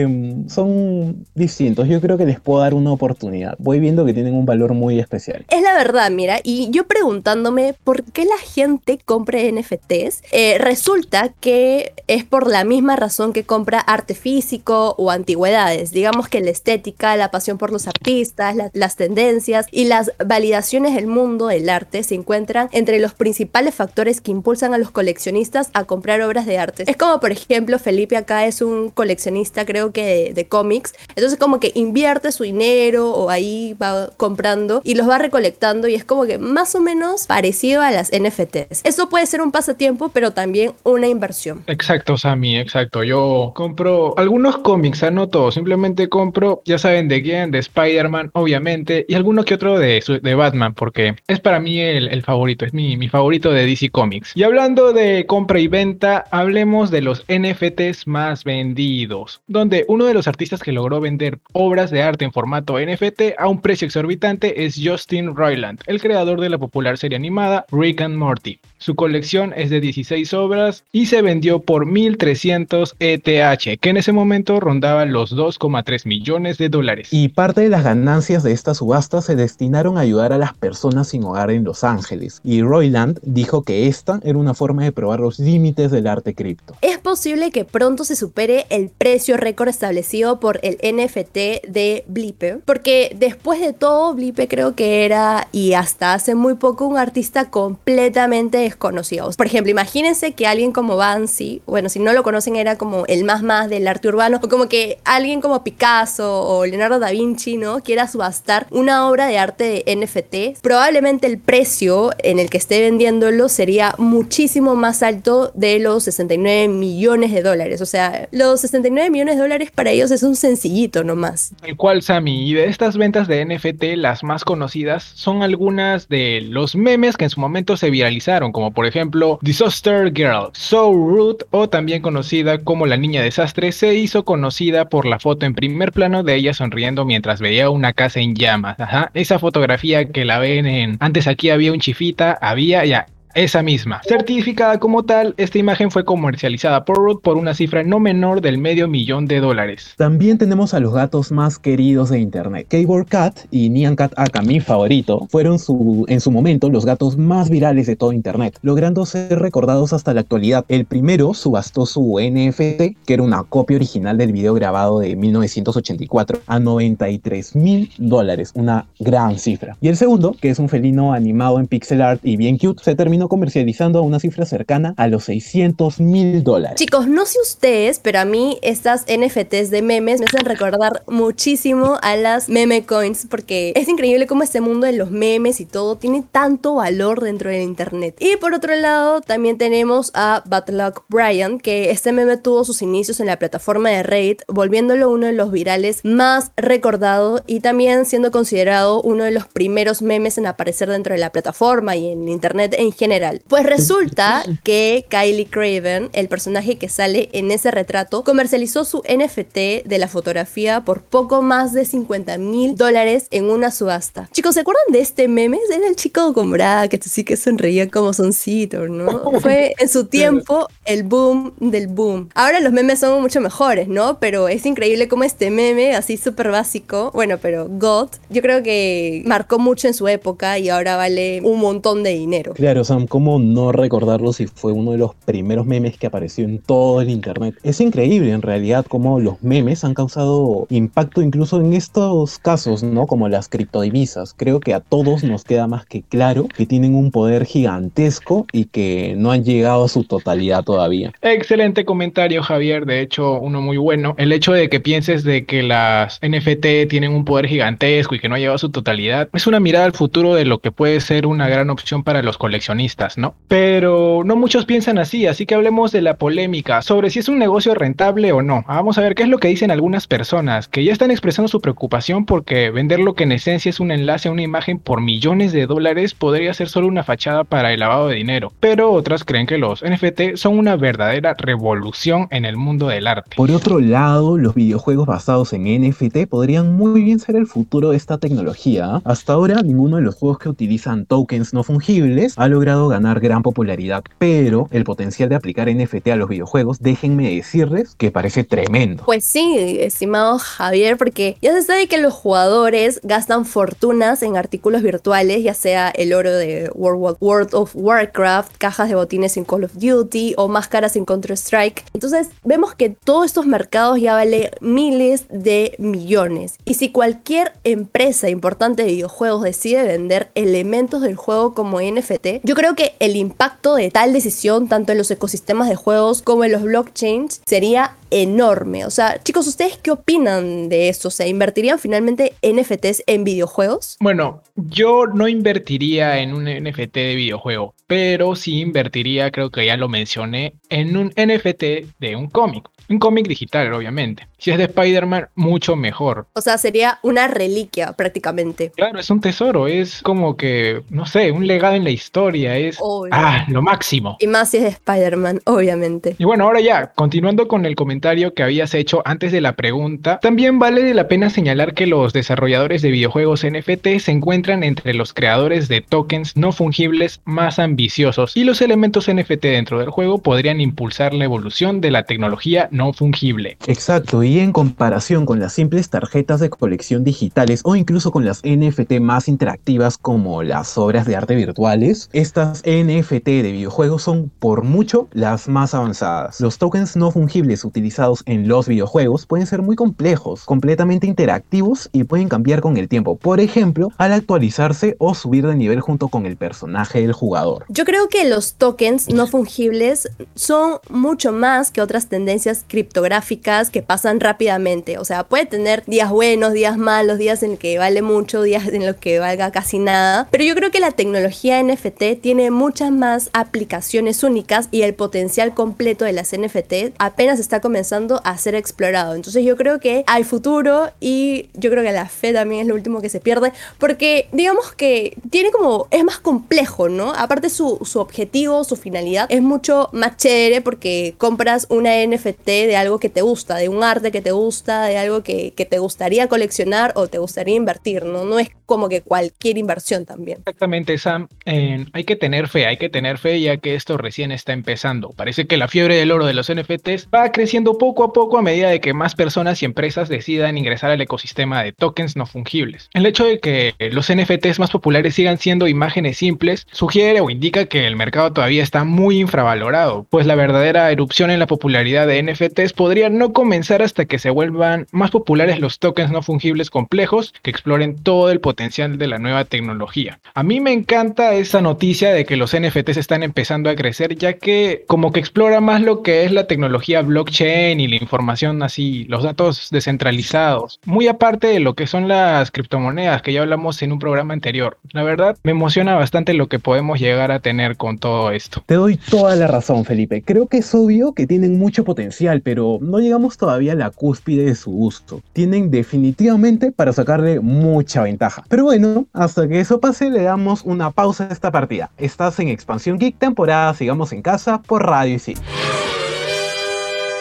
mm, 0.07 0.49
son 0.49 1.25
distintos. 1.35 1.87
Yo 1.87 2.01
creo 2.01 2.17
que 2.17 2.25
les 2.25 2.39
puedo 2.39 2.61
dar 2.61 2.73
una 2.73 2.91
oportunidad. 2.91 3.55
Voy 3.59 3.79
viendo 3.79 4.05
que 4.05 4.13
tienen 4.13 4.33
un 4.33 4.45
valor 4.45 4.73
muy 4.73 4.99
especial. 4.99 5.45
Es 5.49 5.61
la 5.61 5.73
verdad, 5.73 6.11
mira, 6.11 6.39
y 6.43 6.69
yo 6.71 6.85
preguntándome 6.85 7.75
por 7.83 8.03
qué 8.03 8.25
la 8.25 8.37
gente 8.37 8.99
compra 9.03 9.39
NFTs, 9.39 10.23
eh, 10.31 10.57
resulta 10.59 11.29
que 11.39 11.62
es 12.07 12.23
por 12.23 12.47
la 12.49 12.63
misma 12.63 12.95
razón 12.95 13.33
que 13.33 13.43
compra 13.43 13.79
arte 13.79 14.15
físico 14.15 14.95
o 14.97 15.11
antigüedades. 15.11 15.91
Digamos 15.91 16.27
que 16.27 16.41
la 16.41 16.51
estética, 16.51 17.15
la 17.15 17.31
pasión 17.31 17.57
por 17.57 17.71
los 17.71 17.87
artistas, 17.87 18.55
la- 18.55 18.69
las 18.73 18.95
tendencias 18.95 19.67
y 19.71 19.85
las 19.85 20.11
validaciones 20.25 20.95
del 20.95 21.07
mundo 21.07 21.47
del 21.47 21.69
arte 21.69 22.03
se 22.03 22.15
encuentran 22.15 22.69
entre 22.71 22.99
los 22.99 23.13
principales 23.13 23.75
factores 23.75 24.21
que 24.21 24.31
impulsan 24.31 24.73
a 24.73 24.77
los 24.77 24.91
coleccionistas 24.91 25.69
a 25.73 25.83
comprar 25.85 26.21
obras 26.21 26.45
de 26.45 26.57
arte. 26.57 26.83
Es 26.87 26.97
como, 26.97 27.19
por 27.19 27.31
ejemplo, 27.31 27.79
Felipe 27.79 28.17
acá 28.17 28.45
es 28.45 28.61
un 28.61 28.89
coleccionista, 28.89 29.65
creo 29.65 29.91
que 29.91 30.05
de, 30.05 30.33
de 30.33 30.47
cómics, 30.47 30.93
entonces 31.15 31.37
como 31.39 31.59
que 31.59 31.71
invierte 31.75 32.31
su 32.31 32.43
dinero 32.43 33.11
o 33.11 33.29
ahí 33.29 33.75
va 33.81 34.09
comprando 34.17 34.81
y 34.83 34.95
los 34.95 35.07
va 35.09 35.17
recolectando 35.17 35.87
y 35.87 35.95
es 35.95 36.03
como 36.05 36.25
que 36.25 36.37
más 36.37 36.75
o 36.75 36.79
menos 36.79 37.27
parecido 37.27 37.81
a 37.81 37.91
las 37.91 38.09
NFTs. 38.11 38.81
Eso 38.83 39.09
puede 39.09 39.25
ser 39.25 39.41
un 39.41 39.51
pasatiempo, 39.51 40.09
pero 40.09 40.31
también 40.31 40.73
una 40.83 41.07
inversión. 41.07 41.52
Exacto, 41.67 42.17
Sammy, 42.17 42.57
exacto. 42.57 43.03
Yo 43.03 43.51
compro 43.55 44.13
algunos 44.17 44.57
cómics, 44.57 45.03
no 45.11 45.29
todos, 45.29 45.55
simplemente 45.55 46.09
compro, 46.09 46.61
ya 46.65 46.77
saben 46.77 47.07
de 47.07 47.21
quién, 47.21 47.51
de 47.51 47.59
Spider-Man, 47.59 48.31
obviamente, 48.33 49.05
y 49.07 49.15
alguno 49.15 49.43
que 49.43 49.55
otro 49.55 49.77
de, 49.77 50.03
de 50.21 50.35
Batman, 50.35 50.73
porque 50.73 51.15
es 51.27 51.39
para 51.39 51.59
mí 51.59 51.79
el, 51.79 52.07
el 52.07 52.23
favorito, 52.23 52.65
es 52.65 52.73
mi, 52.73 52.97
mi 52.97 53.09
favorito 53.09 53.51
de 53.51 53.65
DC 53.65 53.89
Comics. 53.89 54.35
Y 54.35 54.43
hablando 54.43 54.93
de 54.93 55.25
compra 55.25 55.59
y 55.59 55.67
venta, 55.67 56.25
hablemos 56.31 56.91
de 56.91 57.01
los 57.01 57.25
NFTs 57.27 58.07
más 58.07 58.43
vendidos, 58.43 59.41
donde 59.47 59.85
uno 59.87 60.05
de 60.05 60.13
los 60.13 60.27
artistas 60.27 60.61
que 60.61 60.71
logró 60.71 60.99
vender 60.99 61.39
obras 61.51 61.91
de 61.91 62.01
arte 62.01 62.25
en 62.25 62.31
formato 62.31 62.79
NFT 62.79 63.37
a 63.37 63.47
un 63.47 63.61
precio 63.61 63.85
exorbitante 63.85 64.65
es 64.65 64.79
Justin 64.81 65.35
Roiland, 65.35 65.81
el 65.85 66.01
creador 66.01 66.39
de 66.39 66.49
la 66.49 66.57
popular 66.57 66.97
serie 66.97 67.17
animada 67.17 67.65
Rick 67.71 68.01
and 68.01 68.15
Morty. 68.15 68.59
Su 68.77 68.95
colección 68.95 69.53
es 69.55 69.69
de 69.69 69.79
16 69.79 70.33
obras 70.33 70.83
y 70.91 71.05
se 71.05 71.21
vendió 71.21 71.42
por 71.61 71.85
1.300 71.85 72.95
ETH, 72.99 73.79
que 73.79 73.89
en 73.89 73.97
ese 73.97 74.11
momento 74.11 74.59
rondaban 74.59 75.11
los 75.11 75.35
2,3 75.35 76.05
millones 76.05 76.57
de 76.57 76.69
dólares. 76.69 77.09
Y 77.11 77.29
parte 77.29 77.61
de 77.61 77.69
las 77.69 77.83
ganancias 77.83 78.43
de 78.43 78.51
esta 78.51 78.73
subasta 78.73 79.21
se 79.21 79.35
destinaron 79.35 79.97
a 79.97 80.01
ayudar 80.01 80.33
a 80.33 80.37
las 80.37 80.53
personas 80.53 81.09
sin 81.09 81.23
hogar 81.23 81.51
en 81.51 81.63
Los 81.63 81.83
Ángeles. 81.83 82.39
Y 82.43 82.61
Royland 82.61 83.19
dijo 83.23 83.63
que 83.63 83.87
esta 83.87 84.19
era 84.23 84.37
una 84.37 84.53
forma 84.53 84.83
de 84.83 84.91
probar 84.91 85.19
los 85.19 85.39
límites 85.39 85.91
del 85.91 86.07
arte 86.07 86.33
cripto. 86.33 86.75
Es 86.81 86.97
posible 86.97 87.51
que 87.51 87.65
pronto 87.65 88.05
se 88.05 88.15
supere 88.15 88.65
el 88.69 88.89
precio 88.89 89.37
récord 89.37 89.69
establecido 89.69 90.39
por 90.39 90.59
el 90.63 90.77
NFT 90.81 91.67
de 91.67 92.05
Blipe, 92.07 92.59
porque 92.65 93.15
después 93.19 93.59
de 93.59 93.73
todo, 93.73 94.13
Blipe 94.13 94.47
creo 94.47 94.75
que 94.75 95.05
era 95.05 95.47
y 95.51 95.73
hasta 95.73 96.13
hace 96.13 96.35
muy 96.35 96.55
poco 96.55 96.87
un 96.87 96.97
artista 96.97 97.49
completamente 97.49 98.59
desconocido. 98.59 99.29
Por 99.31 99.45
ejemplo, 99.45 99.71
imagínense 99.71 100.33
que 100.33 100.47
alguien 100.47 100.71
como 100.71 100.97
Banksy, 101.33 101.61
bueno, 101.65 101.89
si 101.89 101.99
no 101.99 102.13
lo 102.13 102.23
conocen, 102.23 102.55
era 102.55 102.77
como 102.77 103.05
el 103.07 103.23
más 103.23 103.43
más 103.43 103.69
del 103.69 103.87
arte 103.87 104.07
urbano, 104.07 104.39
o 104.41 104.49
como 104.49 104.67
que 104.67 104.99
alguien 105.05 105.41
como 105.41 105.63
Picasso 105.63 106.41
o 106.41 106.65
Leonardo 106.65 106.99
da 106.99 107.11
Vinci, 107.11 107.57
¿no? 107.57 107.81
Quiera 107.81 108.07
subastar 108.07 108.67
una 108.71 109.07
obra 109.09 109.27
de 109.27 109.37
arte 109.37 109.83
de 109.85 109.95
NFT, 109.95 110.61
probablemente 110.61 111.27
el 111.27 111.39
precio 111.39 112.11
en 112.19 112.39
el 112.39 112.49
que 112.49 112.57
esté 112.57 112.81
vendiéndolo 112.81 113.49
sería 113.49 113.95
muchísimo 113.97 114.75
más 114.75 115.03
alto 115.03 115.51
de 115.55 115.79
los 115.79 116.03
69 116.03 116.67
millones 116.67 117.31
de 117.31 117.41
dólares. 117.41 117.81
O 117.81 117.85
sea, 117.85 118.27
los 118.31 118.61
69 118.61 119.09
millones 119.09 119.35
de 119.35 119.41
dólares 119.41 119.71
para 119.73 119.91
ellos 119.91 120.11
es 120.11 120.23
un 120.23 120.35
sencillito 120.35 121.03
nomás. 121.03 121.53
Tal 121.61 121.75
cual, 121.75 122.01
Sammy. 122.01 122.49
Y 122.49 122.53
de 122.53 122.65
estas 122.65 122.97
ventas 122.97 123.27
de 123.27 123.45
NFT, 123.45 123.97
las 123.97 124.23
más 124.23 124.43
conocidas 124.43 125.03
son 125.15 125.43
algunas 125.43 126.07
de 126.07 126.41
los 126.41 126.75
memes 126.75 127.17
que 127.17 127.25
en 127.25 127.29
su 127.29 127.39
momento 127.39 127.77
se 127.77 127.89
viralizaron, 127.89 128.51
como 128.51 128.71
por 128.71 128.85
ejemplo 128.85 129.39
Disaster 129.41 130.11
Girl, 130.13 130.51
So 130.53 130.91
Rude 131.13 131.45
o 131.51 131.69
también 131.69 132.01
conocida 132.01 132.57
como 132.57 132.87
la 132.87 132.97
niña 132.97 133.21
desastre, 133.21 133.71
se 133.71 133.93
hizo 133.93 134.25
conocida 134.25 134.89
por 134.89 135.05
la 135.05 135.19
foto 135.19 135.45
en 135.45 135.53
primer 135.53 135.91
plano 135.91 136.23
de 136.23 136.33
ella 136.33 136.55
sonriendo 136.55 137.05
mientras 137.05 137.39
veía 137.39 137.69
una 137.69 137.93
casa 137.93 138.19
en 138.19 138.33
llamas. 138.33 138.79
Ajá, 138.79 139.11
esa 139.13 139.37
fotografía 139.37 140.05
que 140.05 140.25
la 140.25 140.39
ven 140.39 140.65
en... 140.65 140.97
Antes 140.99 141.27
aquí 141.27 141.51
había 141.51 141.71
un 141.71 141.79
chifita, 141.79 142.31
había 142.41 142.83
ya... 142.85 143.05
esa 143.35 143.63
misma. 143.63 144.01
Certificada 144.07 144.79
como 144.79 145.03
tal, 145.03 145.33
esta 145.37 145.57
imagen 145.57 145.91
fue 145.91 146.05
comercializada 146.05 146.85
por 146.85 146.97
Root 146.97 147.21
por 147.21 147.37
una 147.37 147.53
cifra 147.53 147.83
no 147.83 147.99
menor 147.99 148.41
del 148.41 148.57
medio 148.57 148.87
millón 148.87 149.25
de 149.25 149.39
dólares. 149.39 149.93
También 149.97 150.37
tenemos 150.37 150.73
a 150.73 150.79
los 150.79 150.93
gatos 150.93 151.31
más 151.31 151.59
queridos 151.59 152.09
de 152.09 152.19
internet. 152.19 152.67
Keyboard 152.69 153.07
Cat 153.07 153.39
y 153.51 153.69
Nyan 153.69 153.95
Cat 153.95 154.13
Aka, 154.15 154.41
mi 154.41 154.59
favorito, 154.59 155.27
fueron 155.29 155.59
su, 155.59 156.05
en 156.07 156.19
su 156.19 156.31
momento 156.31 156.69
los 156.69 156.85
gatos 156.85 157.17
más 157.17 157.49
virales 157.49 157.87
de 157.87 157.95
todo 157.95 158.11
internet, 158.11 158.57
logrando 158.61 159.05
ser 159.05 159.39
recordados 159.39 159.93
hasta 159.93 160.13
la 160.13 160.21
actualidad. 160.21 160.65
El 160.67 160.85
primero 160.85 161.33
subastó 161.33 161.85
su 161.85 162.19
NFT, 162.19 163.05
que 163.05 163.13
era 163.13 163.23
una 163.23 163.43
copia 163.43 163.77
original 163.77 164.17
del 164.17 164.31
video 164.31 164.53
grabado 164.53 164.99
de 164.99 165.15
1984, 165.15 166.41
a 166.45 166.59
93 166.59 167.55
mil 167.55 167.91
dólares, 167.97 168.51
una 168.55 168.85
gran 168.99 169.37
cifra. 169.39 169.77
Y 169.81 169.87
el 169.87 169.97
segundo, 169.97 170.35
que 170.39 170.49
es 170.49 170.59
un 170.59 170.69
felino 170.69 171.13
animado 171.13 171.59
en 171.59 171.67
pixel 171.67 172.01
art 172.01 172.21
y 172.23 172.37
bien 172.37 172.57
cute, 172.57 172.83
se 172.83 172.95
terminó 172.95 173.22
comercializando 173.29 173.99
a 173.99 174.01
una 174.01 174.19
cifra 174.19 174.45
cercana 174.45 174.93
a 174.97 175.07
los 175.07 175.25
600 175.25 175.99
mil 175.99 176.43
dólares. 176.43 176.77
Chicos, 176.77 177.07
no 177.07 177.25
sé 177.25 177.39
ustedes, 177.41 177.99
pero 177.99 178.19
a 178.19 178.25
mí 178.25 178.57
estas 178.61 179.05
NFTs 179.07 179.69
de 179.69 179.81
memes 179.81 180.19
me 180.19 180.25
hacen 180.25 180.45
recordar 180.45 181.03
muchísimo 181.07 181.97
a 182.01 182.15
las 182.15 182.49
meme 182.49 182.85
coins 182.85 183.27
porque 183.29 183.73
es 183.75 183.87
increíble 183.87 184.27
cómo 184.27 184.43
este 184.43 184.61
mundo 184.61 184.87
de 184.87 184.93
los 184.93 185.11
memes 185.11 185.59
y 185.59 185.65
todo 185.65 185.97
tiene 185.97 186.23
tanto 186.31 186.75
valor 186.75 187.21
dentro 187.21 187.49
del 187.49 187.61
internet. 187.61 188.15
Y 188.19 188.37
por 188.37 188.53
otro 188.53 188.75
lado, 188.75 189.21
también 189.21 189.57
tenemos 189.57 190.11
a 190.13 190.43
Batluck 190.45 191.03
Brian, 191.09 191.59
que 191.59 191.91
este 191.91 192.11
meme 192.11 192.37
tuvo 192.37 192.63
sus 192.63 192.81
inicios 192.81 193.19
en 193.19 193.27
la 193.27 193.39
plataforma 193.39 193.89
de 193.89 194.03
Reddit, 194.03 194.41
volviéndolo 194.47 195.09
uno 195.09 195.27
de 195.27 195.33
los 195.33 195.51
virales 195.51 196.01
más 196.03 196.51
recordados 196.57 197.41
y 197.47 197.59
también 197.59 198.05
siendo 198.05 198.31
considerado 198.31 199.01
uno 199.01 199.23
de 199.23 199.31
los 199.31 199.47
primeros 199.47 200.01
memes 200.01 200.37
en 200.37 200.47
aparecer 200.47 200.89
dentro 200.89 201.13
de 201.13 201.19
la 201.19 201.31
plataforma 201.31 201.95
y 201.95 202.11
en 202.11 202.27
internet 202.27 202.75
en 202.77 202.91
general. 202.91 203.12
Pues 203.47 203.65
resulta 203.65 204.43
que 204.63 205.05
Kylie 205.09 205.47
Craven, 205.47 206.09
el 206.13 206.27
personaje 206.27 206.77
que 206.77 206.89
sale 206.89 207.29
en 207.33 207.51
ese 207.51 207.69
retrato, 207.69 208.23
comercializó 208.23 208.85
su 208.85 209.03
NFT 209.03 209.85
de 209.85 209.97
la 209.99 210.07
fotografía 210.07 210.81
por 210.81 211.01
poco 211.03 211.41
más 211.41 211.73
de 211.73 211.85
50 211.85 212.37
mil 212.37 212.75
dólares 212.75 213.27
en 213.31 213.49
una 213.49 213.69
subasta. 213.69 214.29
Chicos, 214.31 214.55
¿se 214.55 214.61
acuerdan 214.61 214.85
de 214.89 214.99
este 214.99 215.27
meme? 215.27 215.59
Era 215.69 215.87
el 215.87 215.95
chico 215.95 216.33
con 216.33 216.53
que 216.89 216.99
sí 217.01 217.23
que 217.23 217.37
sonreía 217.37 217.89
como 217.89 218.13
soncito, 218.13 218.87
¿no? 218.87 219.31
Fue 219.41 219.73
en 219.77 219.89
su 219.89 220.05
tiempo 220.05 220.67
el 220.85 221.03
boom 221.03 221.53
del 221.59 221.87
boom. 221.87 222.29
Ahora 222.35 222.59
los 222.59 222.71
memes 222.71 222.99
son 222.99 223.21
mucho 223.21 223.41
mejores, 223.41 223.87
¿no? 223.87 224.19
Pero 224.19 224.47
es 224.47 224.65
increíble 224.65 225.07
como 225.07 225.23
este 225.23 225.49
meme, 225.49 225.95
así 225.95 226.17
súper 226.17 226.51
básico, 226.51 227.11
bueno, 227.13 227.37
pero 227.41 227.67
God, 227.69 228.09
yo 228.29 228.41
creo 228.41 228.63
que 228.63 229.23
marcó 229.25 229.59
mucho 229.59 229.87
en 229.87 229.93
su 229.93 230.07
época 230.07 230.59
y 230.59 230.69
ahora 230.69 230.95
vale 230.97 231.41
un 231.43 231.59
montón 231.59 232.03
de 232.03 232.11
dinero. 232.11 232.53
Claro, 232.53 232.83
Sam, 232.83 233.07
¿cómo 233.07 233.39
no 233.39 233.71
recordarlo 233.71 234.33
si 234.33 234.47
fue 234.47 234.71
uno 234.71 234.91
de 234.91 234.97
los 234.97 235.15
primeros 235.15 235.65
memes 235.65 235.97
que 235.97 236.07
apareció 236.07 236.45
en 236.45 236.59
todo 236.59 237.01
el 237.01 237.09
internet? 237.09 237.55
Es 237.63 237.79
increíble 237.81 238.31
en 238.31 238.41
realidad 238.41 238.85
cómo 238.87 239.19
los 239.19 239.41
memes 239.41 239.83
han 239.83 239.93
causado 239.93 240.67
impacto 240.69 241.21
incluso 241.21 241.59
en 241.59 241.73
estos 241.73 242.39
casos, 242.39 242.83
¿no? 242.83 243.07
Como 243.07 243.29
las 243.29 243.47
criptodivisas. 243.49 244.33
Creo 244.35 244.59
que 244.59 244.73
a 244.73 244.79
todos 244.79 245.23
nos 245.23 245.43
queda 245.43 245.67
más 245.67 245.85
que 245.85 246.01
claro 246.01 246.47
que 246.55 246.65
tienen 246.65 246.95
un 246.95 247.11
poder 247.11 247.45
gigantesco 247.45 248.45
y 248.51 248.65
que 248.65 249.15
no 249.17 249.31
han 249.31 249.43
llegado 249.43 249.85
a 249.85 249.89
su 249.89 250.03
totalidad 250.03 250.63
todavía. 250.73 251.13
Excelente 251.21 251.85
comentario, 251.85 252.41
Javier. 252.41 252.87
De 252.87 253.01
hecho, 253.01 253.39
uno 253.39 253.61
muy 253.61 253.77
bueno. 253.77 254.15
El 254.17 254.31
hecho 254.31 254.53
de 254.53 254.69
que 254.69 254.79
pienses 254.79 255.23
de 255.23 255.45
que 255.45 255.61
las 255.61 256.19
NFT 256.23 256.89
tienen 256.89 257.13
un 257.13 257.25
poder 257.25 257.47
gigantesco 257.47 258.15
y 258.15 258.19
que 258.19 258.27
no 258.27 258.33
ha 258.33 258.39
llegado 258.39 258.55
a 258.55 258.59
su 258.59 258.71
totalidad 258.71 259.29
es 259.33 259.45
una 259.45 259.59
mirada 259.59 259.85
al 259.85 259.93
futuro 259.93 260.33
de 260.33 260.45
lo 260.45 260.57
que 260.59 260.71
puede 260.71 260.99
ser 260.99 261.27
una 261.27 261.47
gran 261.47 261.69
opción 261.69 262.03
para 262.03 262.23
los 262.23 262.39
coleccionistas, 262.39 263.19
¿no? 263.19 263.35
Pero 263.47 264.23
no 264.25 264.35
muchos 264.35 264.65
piensan 264.65 264.97
así, 264.97 265.27
así 265.27 265.45
que 265.45 265.53
hablemos 265.53 265.91
de 265.91 266.01
la 266.01 266.15
polémica 266.15 266.81
sobre 266.81 267.11
si 267.11 267.19
es 267.19 267.29
un 267.29 267.37
negocio 267.37 267.75
rentable 267.75 268.31
o 268.31 268.41
no. 268.41 268.65
Vamos 268.67 268.97
a 268.97 269.01
ver 269.01 269.13
qué 269.13 269.23
es 269.23 269.29
lo 269.29 269.37
que 269.37 269.49
dicen 269.49 269.69
algunas 269.69 270.07
personas 270.07 270.67
que 270.67 270.83
ya 270.83 270.91
están 270.91 271.11
expresando 271.11 271.49
su 271.49 271.61
preocupación 271.61 272.25
porque 272.25 272.71
vender 272.71 272.99
lo 272.99 273.13
que 273.13 273.25
en 273.25 273.33
esencia 273.33 273.69
es 273.69 273.79
un 273.79 273.91
enlace 273.91 274.27
a 274.27 274.31
una 274.31 274.41
imagen 274.41 274.79
por 274.79 275.01
millones 275.01 275.51
de 275.51 275.67
dólares 275.67 276.15
podría 276.15 276.53
ser 276.55 276.67
solo 276.67 276.87
una 276.87 277.03
fachada 277.03 277.43
para 277.43 277.71
el 277.71 277.79
lavado 277.79 278.07
de 278.07 278.15
dinero. 278.15 278.51
Pero 278.59 278.91
otras 278.91 279.23
creen 279.23 279.45
que 279.45 279.59
los 279.59 279.83
NFT 279.83 280.35
son 280.35 280.62
una 280.63 280.77
verdadera 280.77 281.33
revolución 281.37 282.27
en 282.31 282.45
el 282.45 282.55
mundo 282.55 282.87
del 282.87 283.05
arte. 283.05 283.35
Por 283.35 283.51
otro 283.51 283.81
lado, 283.81 284.37
los 284.37 284.55
videojuegos 284.55 285.05
basados 285.05 285.51
en 285.51 285.65
NFT 285.65 286.25
podrían 286.29 286.73
muy 286.77 287.01
bien 287.01 287.19
ser 287.19 287.35
el 287.35 287.47
futuro 287.47 287.89
de 287.89 287.97
esta 287.97 288.17
tecnología. 288.17 289.01
Hasta 289.03 289.33
ahora, 289.33 289.61
ninguno 289.61 289.97
de 289.97 290.03
los 290.03 290.15
juegos 290.15 290.39
que 290.39 290.47
utilizan 290.47 291.05
tokens 291.05 291.53
no 291.53 291.63
fungibles 291.63 292.35
ha 292.37 292.47
logrado 292.47 292.87
ganar 292.87 293.19
gran 293.19 293.41
popularidad, 293.41 294.05
pero 294.19 294.69
el 294.71 294.85
potencial 294.85 295.27
de 295.27 295.35
aplicar 295.35 295.67
NFT 295.67 296.07
a 296.07 296.15
los 296.15 296.29
videojuegos, 296.29 296.79
déjenme 296.79 297.35
decirles 297.35 297.95
que 297.97 298.09
parece 298.09 298.45
tremendo. 298.45 299.03
Pues 299.03 299.25
sí, 299.25 299.77
estimado 299.81 300.39
Javier, 300.39 300.95
porque 300.95 301.35
ya 301.41 301.51
se 301.51 301.63
sabe 301.63 301.87
que 301.87 301.97
los 301.97 302.13
jugadores 302.13 303.01
gastan 303.03 303.43
fortunas 303.43 304.23
en 304.23 304.37
artículos 304.37 304.81
virtuales, 304.81 305.43
ya 305.43 305.55
sea 305.55 305.89
el 305.89 306.13
oro 306.13 306.31
de 306.31 306.71
World, 306.73 307.53
of 307.53 307.71
Warcraft, 307.73 308.55
cajas 308.57 308.87
de 308.87 308.95
botines 308.95 309.35
en 309.35 309.43
Call 309.43 309.65
of 309.65 309.73
Duty 309.73 310.35
o 310.37 310.52
máscaras 310.53 310.95
en 310.95 311.05
Counter-Strike. 311.05 311.83
Entonces 311.93 312.29
vemos 312.43 312.75
que 312.75 312.89
todos 312.89 313.25
estos 313.25 313.45
mercados 313.45 313.99
ya 313.99 314.13
valen 314.13 314.51
miles 314.61 315.25
de 315.29 315.75
millones. 315.79 316.55
Y 316.63 316.75
si 316.75 316.89
cualquier 316.91 317.53
empresa 317.63 318.29
importante 318.29 318.83
de 318.83 318.91
videojuegos 318.91 319.43
decide 319.43 319.83
vender 319.83 320.29
elementos 320.35 321.01
del 321.01 321.15
juego 321.15 321.53
como 321.53 321.81
NFT, 321.81 322.43
yo 322.43 322.55
creo 322.55 322.75
que 322.75 322.93
el 322.99 323.15
impacto 323.15 323.75
de 323.75 323.91
tal 323.91 324.13
decisión, 324.13 324.67
tanto 324.67 324.91
en 324.91 324.99
los 324.99 325.11
ecosistemas 325.11 325.69
de 325.69 325.75
juegos 325.75 326.21
como 326.21 326.43
en 326.43 326.51
los 326.51 326.61
blockchains, 326.61 327.41
sería 327.45 327.97
enorme. 328.13 328.85
O 328.85 328.91
sea, 328.91 329.21
chicos, 329.23 329.47
¿ustedes 329.47 329.77
qué 329.77 329.91
opinan 329.91 330.69
de 330.69 330.89
esto? 330.89 331.07
O 331.07 331.11
sea, 331.11 331.27
¿invertirían 331.27 331.79
finalmente 331.79 332.33
NFTs 332.43 333.03
en 333.07 333.23
videojuegos? 333.23 333.97
Bueno, 333.99 334.43
yo 334.55 335.07
no 335.07 335.27
invertiría 335.27 336.19
en 336.19 336.33
un 336.33 336.45
NFT 336.45 336.93
de 336.93 337.15
videojuego, 337.15 337.73
pero 337.87 338.35
sí 338.35 338.59
invertiría, 338.59 339.31
creo 339.31 339.49
que 339.49 339.65
ya 339.65 339.77
lo 339.77 339.89
mencioné, 339.89 340.42
en 340.69 340.97
un 340.97 341.07
NFT 341.15 341.99
de 341.99 342.15
un 342.15 342.27
cómic. 342.27 342.69
Un 342.89 342.99
cómic 342.99 343.27
digital, 343.27 343.73
obviamente. 343.73 344.27
Si 344.43 344.51
es 344.51 344.57
de 344.57 344.65
Spider-Man, 344.65 345.29
mucho 345.35 345.77
mejor. 345.77 346.27
O 346.33 346.41
sea, 346.41 346.57
sería 346.57 346.99
una 347.01 347.29
reliquia 347.29 347.93
prácticamente. 347.93 348.73
Claro, 348.75 348.99
es 348.99 349.09
un 349.09 349.21
tesoro, 349.21 349.67
es 349.67 350.01
como 350.01 350.35
que, 350.35 350.81
no 350.89 351.05
sé, 351.05 351.31
un 351.31 351.47
legado 351.47 351.75
en 351.75 351.85
la 351.85 351.91
historia, 351.91 352.57
es 352.57 352.75
Obvio. 352.81 353.13
ah, 353.13 353.45
lo 353.47 353.61
máximo. 353.61 354.17
Y 354.19 354.27
más 354.27 354.49
si 354.49 354.57
es 354.57 354.63
de 354.63 354.69
Spider-Man, 354.69 355.39
obviamente. 355.45 356.17
Y 356.19 356.25
bueno, 356.25 356.43
ahora 356.43 356.59
ya, 356.59 356.87
continuando 356.87 357.47
con 357.47 357.65
el 357.65 357.77
comentario 357.77 358.33
que 358.33 358.43
habías 358.43 358.73
hecho 358.73 359.01
antes 359.05 359.31
de 359.31 359.39
la 359.39 359.53
pregunta, 359.55 360.19
también 360.19 360.59
vale 360.59 360.93
la 360.93 361.07
pena 361.07 361.29
señalar 361.29 361.73
que 361.73 361.87
los 361.87 362.11
desarrolladores 362.11 362.81
de 362.81 362.91
videojuegos 362.91 363.45
NFT 363.45 363.99
se 363.99 364.11
encuentran 364.11 364.65
entre 364.65 364.93
los 364.93 365.13
creadores 365.13 365.69
de 365.69 365.79
tokens 365.79 366.35
no 366.35 366.51
fungibles 366.51 367.21
más 367.23 367.59
ambiciosos 367.59 368.35
y 368.35 368.43
los 368.43 368.61
elementos 368.61 369.09
NFT 369.09 369.41
dentro 369.43 369.79
del 369.79 369.89
juego 369.89 370.17
podrían 370.17 370.59
impulsar 370.59 371.13
la 371.13 371.23
evolución 371.23 371.79
de 371.79 371.91
la 371.91 372.03
tecnología 372.03 372.67
no 372.71 372.91
fungible. 372.91 373.57
Exacto, 373.67 374.21
y 374.21 374.32
en 374.39 374.53
comparación 374.53 375.25
con 375.25 375.39
las 375.39 375.53
simples 375.53 375.89
tarjetas 375.89 376.39
de 376.39 376.49
colección 376.49 377.03
digitales 377.03 377.61
o 377.63 377.75
incluso 377.75 378.11
con 378.11 378.25
las 378.25 378.41
NFT 378.43 378.99
más 378.99 379.27
interactivas 379.27 379.97
como 379.97 380.43
las 380.43 380.77
obras 380.77 381.05
de 381.05 381.15
arte 381.15 381.35
virtuales, 381.35 382.09
estas 382.13 382.61
NFT 382.65 383.25
de 383.25 383.51
videojuegos 383.51 384.03
son 384.03 384.31
por 384.39 384.63
mucho 384.63 385.07
las 385.11 385.47
más 385.47 385.73
avanzadas. 385.73 386.39
Los 386.39 386.57
tokens 386.57 386.95
no 386.95 387.11
fungibles 387.11 387.65
utilizados 387.65 388.23
en 388.25 388.47
los 388.47 388.67
videojuegos 388.67 389.25
pueden 389.25 389.47
ser 389.47 389.61
muy 389.61 389.75
complejos, 389.75 390.45
completamente 390.45 391.07
interactivos 391.07 391.89
y 391.91 392.03
pueden 392.05 392.29
cambiar 392.29 392.61
con 392.61 392.77
el 392.77 392.87
tiempo, 392.87 393.17
por 393.17 393.39
ejemplo, 393.39 393.91
al 393.97 394.13
actualizarse 394.13 394.95
o 394.99 395.13
subir 395.13 395.45
de 395.45 395.55
nivel 395.55 395.81
junto 395.81 396.07
con 396.07 396.25
el 396.25 396.37
personaje 396.37 397.01
del 397.01 397.13
jugador. 397.13 397.65
Yo 397.69 397.85
creo 397.85 398.07
que 398.09 398.27
los 398.27 398.53
tokens 398.53 399.09
no 399.09 399.27
fungibles 399.27 400.09
son 400.35 400.79
mucho 400.89 401.31
más 401.31 401.71
que 401.71 401.81
otras 401.81 402.07
tendencias 402.07 402.65
criptográficas 402.67 403.69
que 403.69 403.81
pasan 403.81 404.19
rápidamente. 404.23 404.97
O 404.97 405.05
sea, 405.05 405.23
puede 405.25 405.45
tener 405.45 405.83
días 405.85 406.09
buenos, 406.09 406.53
días 406.53 406.77
malos, 406.77 407.17
días 407.17 407.43
en 407.43 407.57
que 407.57 407.77
vale 407.77 408.01
mucho, 408.01 408.41
días 408.41 408.67
en 408.67 408.85
los 408.85 408.95
que 408.95 409.19
valga 409.19 409.51
casi 409.51 409.77
nada. 409.77 410.27
Pero 410.31 410.43
yo 410.43 410.55
creo 410.55 410.71
que 410.71 410.79
la 410.79 410.91
tecnología 410.91 411.61
NFT 411.61 412.19
tiene 412.21 412.49
muchas 412.49 412.91
más 412.91 413.29
aplicaciones 413.33 414.23
únicas 414.23 414.69
y 414.71 414.81
el 414.81 414.95
potencial 414.95 415.53
completo 415.53 416.05
de 416.05 416.13
las 416.13 416.31
NFT 416.35 416.95
apenas 416.97 417.39
está 417.39 417.59
comenzando 417.59 418.21
a 418.23 418.37
ser 418.37 418.55
explorado. 418.55 419.15
Entonces 419.15 419.43
yo 419.45 419.55
creo 419.55 419.79
que 419.79 420.03
hay 420.07 420.23
futuro 420.23 420.91
y 420.99 421.49
yo 421.53 421.69
creo 421.69 421.83
que 421.83 421.91
la 421.91 422.07
fe 422.07 422.33
también 422.33 422.61
es 422.61 422.67
lo 422.67 422.75
último 422.75 423.01
que 423.01 423.09
se 423.09 423.19
pierde 423.19 423.51
porque 423.77 424.29
digamos 424.31 424.73
que 424.73 425.17
tiene 425.29 425.51
como, 425.51 425.87
es 425.91 426.03
más 426.03 426.19
complejo, 426.19 426.89
¿no? 426.89 427.13
Aparte 427.13 427.49
su, 427.49 427.79
su 427.83 427.99
objetivo, 427.99 428.63
su 428.63 428.75
finalidad 428.75 429.27
es 429.29 429.41
mucho 429.41 429.89
más 429.91 430.17
chévere 430.17 430.61
porque 430.61 431.15
compras 431.17 431.67
una 431.69 431.91
NFT 432.05 432.45
de 432.45 432.75
algo 432.77 432.99
que 432.99 433.09
te 433.09 433.21
gusta, 433.21 433.55
de 433.55 433.69
un 433.69 433.83
arte 433.83 434.11
que 434.13 434.21
te 434.21 434.31
gusta, 434.31 434.85
de 434.85 434.97
algo 434.97 435.23
que, 435.23 435.51
que 435.51 435.65
te 435.65 435.79
gustaría 435.79 436.27
coleccionar 436.27 436.93
o 436.95 437.07
te 437.07 437.17
gustaría 437.17 437.55
invertir, 437.55 438.05
¿no? 438.05 438.23
No 438.23 438.39
es 438.39 438.49
como 438.65 438.87
que 438.87 439.01
cualquier 439.01 439.57
inversión 439.57 440.05
también. 440.05 440.39
Exactamente, 440.39 440.97
Sam. 440.97 441.27
Hay 441.45 442.05
que 442.05 442.15
tener 442.15 442.47
fe, 442.47 442.65
hay 442.65 442.77
que 442.77 442.89
tener 442.89 443.17
fe 443.17 443.41
ya 443.41 443.57
que 443.57 443.75
esto 443.75 443.97
recién 443.97 444.31
está 444.31 444.53
empezando. 444.53 445.09
Parece 445.09 445.45
que 445.45 445.57
la 445.57 445.67
fiebre 445.67 445.95
del 445.95 446.11
oro 446.11 446.25
de 446.25 446.33
los 446.33 446.51
NFTs 446.51 447.09
va 447.13 447.31
creciendo 447.31 447.77
poco 447.77 448.03
a 448.03 448.13
poco 448.13 448.37
a 448.37 448.41
medida 448.41 448.69
de 448.69 448.79
que 448.79 448.93
más 448.93 449.15
personas 449.15 449.61
y 449.61 449.65
empresas 449.65 450.09
decidan 450.09 450.57
ingresar 450.57 450.91
al 450.91 451.01
ecosistema 451.01 451.63
de 451.63 451.73
tokens 451.73 452.15
no 452.15 452.25
fungibles. 452.25 452.89
El 452.93 453.05
hecho 453.05 453.25
de 453.25 453.39
que 453.39 453.75
los 453.91 454.11
NFTs 454.11 454.59
más 454.59 454.71
populares 454.71 455.15
sigan 455.15 455.37
siendo 455.37 455.67
imágenes 455.67 456.17
simples 456.17 456.65
sugiere 456.71 457.19
o 457.21 457.29
indica 457.29 457.65
que 457.65 457.85
el 457.85 457.95
mercado 457.95 458.33
todavía 458.33 458.63
está 458.63 458.83
muy 458.83 459.19
infravalorado, 459.19 460.07
pues 460.09 460.25
la 460.25 460.35
verdadera 460.35 460.91
erupción 460.91 461.29
en 461.29 461.39
la 461.39 461.47
popularidad 461.47 462.07
de 462.07 462.23
NFTs 462.23 462.73
podría 462.73 463.09
no 463.09 463.33
comenzar 463.33 463.81
hasta 463.81 463.92
que 463.93 464.19
se 464.19 464.29
vuelvan 464.29 464.87
más 464.91 465.11
populares 465.11 465.59
los 465.59 465.79
tokens 465.79 466.11
no 466.11 466.21
fungibles 466.21 466.69
complejos 466.69 467.33
que 467.41 467.51
exploren 467.51 467.95
todo 467.95 468.31
el 468.31 468.39
potencial 468.39 468.97
de 468.97 469.07
la 469.07 469.19
nueva 469.19 469.45
tecnología. 469.45 470.19
A 470.33 470.43
mí 470.43 470.59
me 470.59 470.73
encanta 470.73 471.33
esa 471.33 471.61
noticia 471.61 472.11
de 472.11 472.25
que 472.25 472.37
los 472.37 472.55
NFTs 472.55 472.97
están 472.97 473.23
empezando 473.23 473.69
a 473.69 473.75
crecer 473.75 474.15
ya 474.15 474.33
que 474.33 474.83
como 474.87 475.11
que 475.11 475.19
explora 475.19 475.61
más 475.61 475.81
lo 475.81 476.01
que 476.01 476.25
es 476.25 476.31
la 476.31 476.47
tecnología 476.47 477.01
blockchain 477.01 477.79
y 477.79 477.87
la 477.87 477.95
información 477.95 478.63
así, 478.63 479.05
los 479.05 479.23
datos 479.23 479.69
descentralizados, 479.71 480.79
muy 480.85 481.07
aparte 481.07 481.47
de 481.47 481.59
lo 481.59 481.75
que 481.75 481.87
son 481.87 482.07
las 482.07 482.51
criptomonedas 482.51 483.21
que 483.21 483.33
ya 483.33 483.41
hablamos 483.41 483.81
en 483.81 483.91
un 483.91 483.99
programa 483.99 484.33
anterior. 484.33 484.77
La 484.91 485.03
verdad 485.03 485.37
me 485.43 485.51
emociona 485.51 485.95
bastante 485.95 486.33
lo 486.33 486.47
que 486.47 486.59
podemos 486.59 486.99
llegar 486.99 487.31
a 487.31 487.39
tener 487.39 487.77
con 487.77 487.97
todo 487.97 488.31
esto. 488.31 488.63
Te 488.65 488.75
doy 488.75 488.97
toda 488.97 489.35
la 489.35 489.47
razón, 489.47 489.85
Felipe. 489.85 490.21
Creo 490.21 490.47
que 490.47 490.57
es 490.57 490.73
obvio 490.73 491.13
que 491.13 491.27
tienen 491.27 491.57
mucho 491.57 491.83
potencial, 491.83 492.41
pero 492.41 492.79
no 492.81 492.99
llegamos 492.99 493.37
todavía 493.37 493.73
a 493.73 493.75
la 493.75 493.82
cúspide 493.89 494.45
de 494.45 494.55
su 494.55 494.71
uso. 494.71 495.21
Tienen 495.33 495.71
definitivamente 495.71 496.71
para 496.71 496.93
sacarle 496.93 497.39
mucha 497.39 498.03
ventaja. 498.03 498.43
Pero 498.49 498.65
bueno, 498.65 499.07
hasta 499.13 499.47
que 499.47 499.59
eso 499.59 499.79
pase, 499.79 500.09
le 500.09 500.23
damos 500.23 500.63
una 500.63 500.91
pausa 500.91 501.25
a 501.25 501.33
esta 501.33 501.51
partida. 501.51 501.91
Estás 501.97 502.39
en 502.39 502.49
Expansión 502.49 502.97
Geek 502.97 503.17
temporada 503.17 503.73
Sigamos 503.73 504.11
en 504.11 504.21
Casa 504.21 504.61
por 504.61 504.85
Radio 504.85 505.17
sí. 505.19 505.35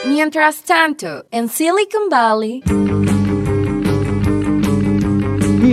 Mientras 0.07 0.63
tanto, 0.65 1.25
en 1.31 1.49
Silicon 1.49 2.09
Valley. 2.11 2.63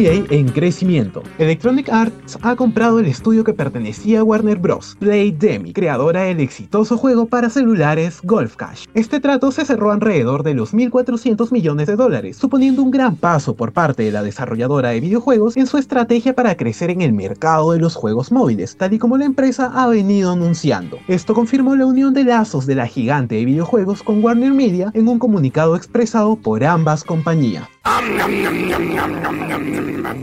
En 0.01 0.47
crecimiento. 0.47 1.23
Electronic 1.39 1.89
Arts 1.89 2.39
ha 2.41 2.55
comprado 2.55 2.99
el 2.99 3.05
estudio 3.05 3.43
que 3.43 3.53
pertenecía 3.53 4.21
a 4.21 4.23
Warner 4.23 4.57
Bros., 4.57 4.95
Playdemi, 4.97 5.73
creadora 5.73 6.21
del 6.21 6.39
exitoso 6.39 6.97
juego 6.97 7.25
para 7.25 7.49
celulares 7.49 8.21
Golf 8.23 8.55
Cash. 8.55 8.85
Este 8.93 9.19
trato 9.19 9.51
se 9.51 9.65
cerró 9.65 9.91
alrededor 9.91 10.43
de 10.43 10.53
los 10.53 10.73
1.400 10.73 11.51
millones 11.51 11.87
de 11.87 11.97
dólares, 11.97 12.37
suponiendo 12.37 12.81
un 12.81 12.91
gran 12.91 13.17
paso 13.17 13.57
por 13.57 13.73
parte 13.73 14.03
de 14.03 14.11
la 14.13 14.23
desarrolladora 14.23 14.91
de 14.91 15.01
videojuegos 15.01 15.57
en 15.57 15.67
su 15.67 15.77
estrategia 15.77 16.33
para 16.33 16.55
crecer 16.55 16.91
en 16.91 17.01
el 17.01 17.11
mercado 17.11 17.73
de 17.73 17.79
los 17.79 17.95
juegos 17.95 18.31
móviles, 18.31 18.77
tal 18.77 18.93
y 18.93 18.99
como 18.99 19.17
la 19.17 19.25
empresa 19.25 19.69
ha 19.75 19.87
venido 19.87 20.31
anunciando. 20.31 20.97
Esto 21.09 21.33
confirmó 21.33 21.75
la 21.75 21.85
unión 21.85 22.13
de 22.13 22.23
lazos 22.23 22.65
de 22.65 22.75
la 22.75 22.87
gigante 22.87 23.35
de 23.35 23.43
videojuegos 23.43 24.01
con 24.01 24.23
Warner 24.23 24.53
Media 24.53 24.91
en 24.93 25.09
un 25.09 25.19
comunicado 25.19 25.75
expresado 25.75 26.37
por 26.37 26.63
ambas 26.63 27.03
compañías. 27.03 27.67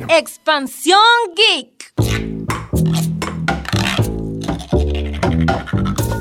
Expansión 0.08 0.98
Geek. 1.34 3.15